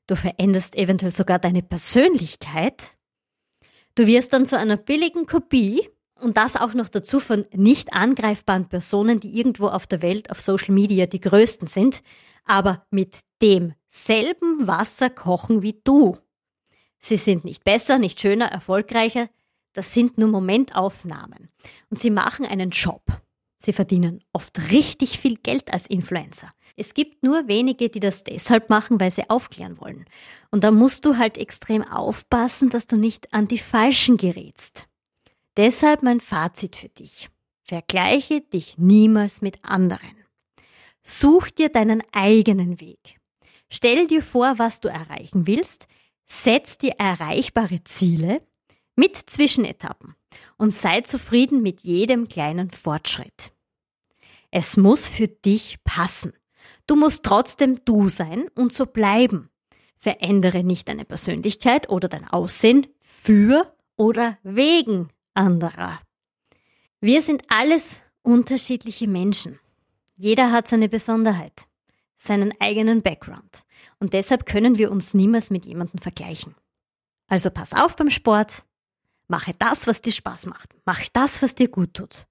Du 0.07 0.17
veränderst 0.17 0.77
eventuell 0.77 1.13
sogar 1.13 1.39
deine 1.39 1.63
Persönlichkeit. 1.63 2.97
Du 3.95 4.07
wirst 4.07 4.33
dann 4.33 4.45
zu 4.45 4.59
einer 4.59 4.77
billigen 4.77 5.27
Kopie 5.27 5.89
und 6.21 6.37
das 6.37 6.57
auch 6.57 6.75
noch 6.75 6.89
dazu 6.89 7.21
von 7.21 7.45
nicht 7.53 7.93
angreifbaren 7.93 8.69
Personen, 8.69 9.21
die 9.21 9.37
irgendwo 9.37 9.69
auf 9.69 9.87
der 9.87 10.03
Welt 10.03 10.31
auf 10.31 10.41
Social 10.41 10.73
Media 10.73 11.07
die 11.07 11.21
größten 11.21 11.69
sind, 11.69 12.03
aber 12.45 12.87
mit 12.91 13.19
demselben 13.43 14.67
Wasser 14.67 15.11
kochen 15.11 15.63
wie 15.63 15.81
du. 15.85 16.17
Sie 16.99 17.17
sind 17.17 17.45
nicht 17.45 17.65
besser, 17.65 17.99
nicht 17.99 18.21
schöner, 18.21 18.47
erfolgreicher, 18.47 19.29
das 19.75 19.93
sind 19.93 20.19
nur 20.19 20.29
Momentaufnahmen. 20.29 21.51
Und 21.91 21.99
sie 21.99 22.11
machen 22.11 22.47
einen 22.47 22.71
Job. 22.71 23.03
Sie 23.59 23.73
verdienen 23.73 24.23
oft 24.33 24.71
richtig 24.71 25.19
viel 25.19 25.37
Geld 25.37 25.73
als 25.73 25.87
Influencer. 25.87 26.53
Es 26.77 26.95
gibt 26.95 27.23
nur 27.23 27.49
wenige, 27.49 27.89
die 27.89 28.01
das 28.01 28.25
deshalb 28.25 28.69
machen, 28.69 29.01
weil 29.01 29.11
sie 29.11 29.29
aufklären 29.31 29.81
wollen. 29.81 30.07
Und 30.51 30.65
da 30.65 30.71
musst 30.71 31.05
du 31.05 31.17
halt 31.17 31.39
extrem 31.39 31.83
aufpassen, 31.83 32.69
dass 32.71 32.87
du 32.87 32.97
nicht 32.97 33.33
an 33.33 33.49
die 33.49 33.59
Falschen 33.59 34.17
gerätst. 34.17 34.87
Deshalb 35.57 36.03
mein 36.03 36.21
Fazit 36.21 36.77
für 36.77 36.89
dich. 36.89 37.31
Vergleiche 37.63 38.41
dich 38.41 38.77
niemals 38.77 39.41
mit 39.41 39.65
anderen. 39.65 40.17
Such 41.03 41.51
dir 41.51 41.69
deinen 41.69 42.03
eigenen 42.13 42.81
Weg. 42.81 43.21
Stell 43.71 44.07
dir 44.07 44.23
vor, 44.23 44.59
was 44.59 44.81
du 44.81 44.89
erreichen 44.89 45.47
willst, 45.47 45.87
setz 46.27 46.79
dir 46.79 46.93
erreichbare 46.99 47.83
Ziele 47.85 48.43
mit 48.97 49.17
Zwischenetappen 49.17 50.15
und 50.57 50.71
sei 50.71 51.01
zufrieden 51.03 51.63
mit 51.63 51.81
jedem 51.81 52.29
kleinen 52.29 52.71
Fortschritt. 52.71 53.53
Es 54.51 54.77
muss 54.77 55.07
für 55.07 55.29
dich 55.29 55.83
passen. 55.85 56.33
Du 56.87 56.97
musst 56.97 57.25
trotzdem 57.25 57.85
du 57.85 58.09
sein 58.09 58.49
und 58.55 58.73
so 58.73 58.87
bleiben. 58.87 59.51
Verändere 59.97 60.65
nicht 60.65 60.89
deine 60.89 61.05
Persönlichkeit 61.05 61.89
oder 61.89 62.09
dein 62.09 62.29
Aussehen 62.29 62.87
für 63.01 63.75
oder 63.97 64.39
wegen 64.43 65.09
anderer. 65.35 66.01
Wir 67.01 67.23
sind 67.23 67.45
alles 67.49 68.03
unterschiedliche 68.23 69.07
Menschen. 69.07 69.61
Jeder 70.17 70.53
hat 70.53 70.69
seine 70.69 70.89
Besonderheit, 70.89 71.67
seinen 72.17 72.55
eigenen 72.61 73.03
Background. 73.03 73.65
Und 73.99 74.13
deshalb 74.13 74.47
können 74.47 74.79
wir 74.79 74.91
uns 74.91 75.15
niemals 75.15 75.51
mit 75.51 75.67
jemandem 75.67 76.01
vergleichen. 76.01 76.55
Also 77.27 77.51
pass 77.51 77.73
auf 77.73 77.97
beim 77.97 78.11
Sport, 78.11 78.65
mache 79.29 79.53
das, 79.59 79.87
was 79.87 80.03
dir 80.03 80.13
Spaß 80.13 80.47
macht, 80.47 80.75
mache 80.85 81.09
das, 81.13 81.43
was 81.43 81.55
dir 81.55 81.69
gut 81.69 81.95
tut. 81.95 82.27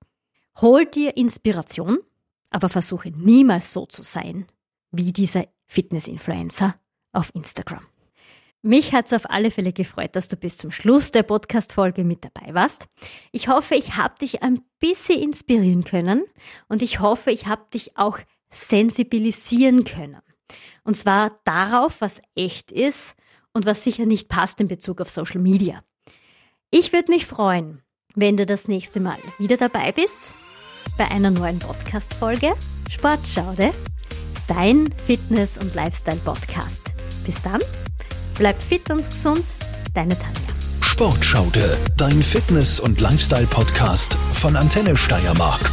Hol 0.61 0.85
dir 0.85 1.17
Inspiration, 1.17 1.99
aber 2.49 2.69
versuche 2.69 3.09
niemals 3.09 3.73
so 3.73 3.85
zu 3.85 4.03
sein 4.03 4.45
wie 4.91 5.11
dieser 5.11 5.47
Fitness-Influencer 5.65 6.75
auf 7.11 7.33
Instagram. 7.33 7.85
Mich 8.65 8.93
hat 8.93 9.07
es 9.07 9.13
auf 9.13 9.29
alle 9.29 9.51
Fälle 9.51 9.73
gefreut, 9.73 10.15
dass 10.15 10.29
du 10.29 10.37
bis 10.37 10.55
zum 10.55 10.71
Schluss 10.71 11.11
der 11.11 11.23
Podcast-Folge 11.23 12.05
mit 12.05 12.23
dabei 12.23 12.53
warst. 12.53 12.87
Ich 13.33 13.49
hoffe, 13.49 13.75
ich 13.75 13.97
habe 13.97 14.15
dich 14.21 14.41
ein 14.41 14.61
bisschen 14.79 15.21
inspirieren 15.21 15.83
können 15.83 16.23
und 16.69 16.81
ich 16.81 17.01
hoffe, 17.01 17.31
ich 17.31 17.45
habe 17.45 17.65
dich 17.73 17.97
auch 17.97 18.19
sensibilisieren 18.51 19.83
können. 19.83 20.21
Und 20.85 20.95
zwar 20.95 21.41
darauf, 21.43 21.99
was 21.99 22.21
echt 22.35 22.71
ist 22.71 23.15
und 23.51 23.65
was 23.65 23.83
sicher 23.83 24.05
nicht 24.05 24.29
passt 24.29 24.61
in 24.61 24.69
Bezug 24.69 25.01
auf 25.01 25.09
Social 25.09 25.41
Media. 25.41 25.83
Ich 26.71 26.93
würde 26.93 27.11
mich 27.11 27.25
freuen, 27.25 27.81
wenn 28.15 28.37
du 28.37 28.45
das 28.45 28.69
nächste 28.69 29.01
Mal 29.01 29.19
wieder 29.39 29.57
dabei 29.57 29.91
bist 29.91 30.35
bei 30.97 31.11
einer 31.11 31.31
neuen 31.31 31.59
Podcast-Folge 31.59 32.53
Sportschaude, 32.89 33.73
dein 34.47 34.89
Fitness- 35.05 35.57
und 35.57 35.75
Lifestyle-Podcast. 35.75 36.93
Bis 37.25 37.41
dann 37.41 37.59
Bleib 38.37 38.61
fit 38.61 38.89
und 38.89 39.09
gesund, 39.09 39.43
deine 39.93 40.17
Tanja. 40.17 40.39
Sportschaude, 40.81 41.77
dein 41.97 42.21
Fitness- 42.21 42.79
und 42.79 42.99
Lifestyle-Podcast 42.99 44.17
von 44.33 44.55
Antenne 44.55 44.95
Steiermark. 44.97 45.71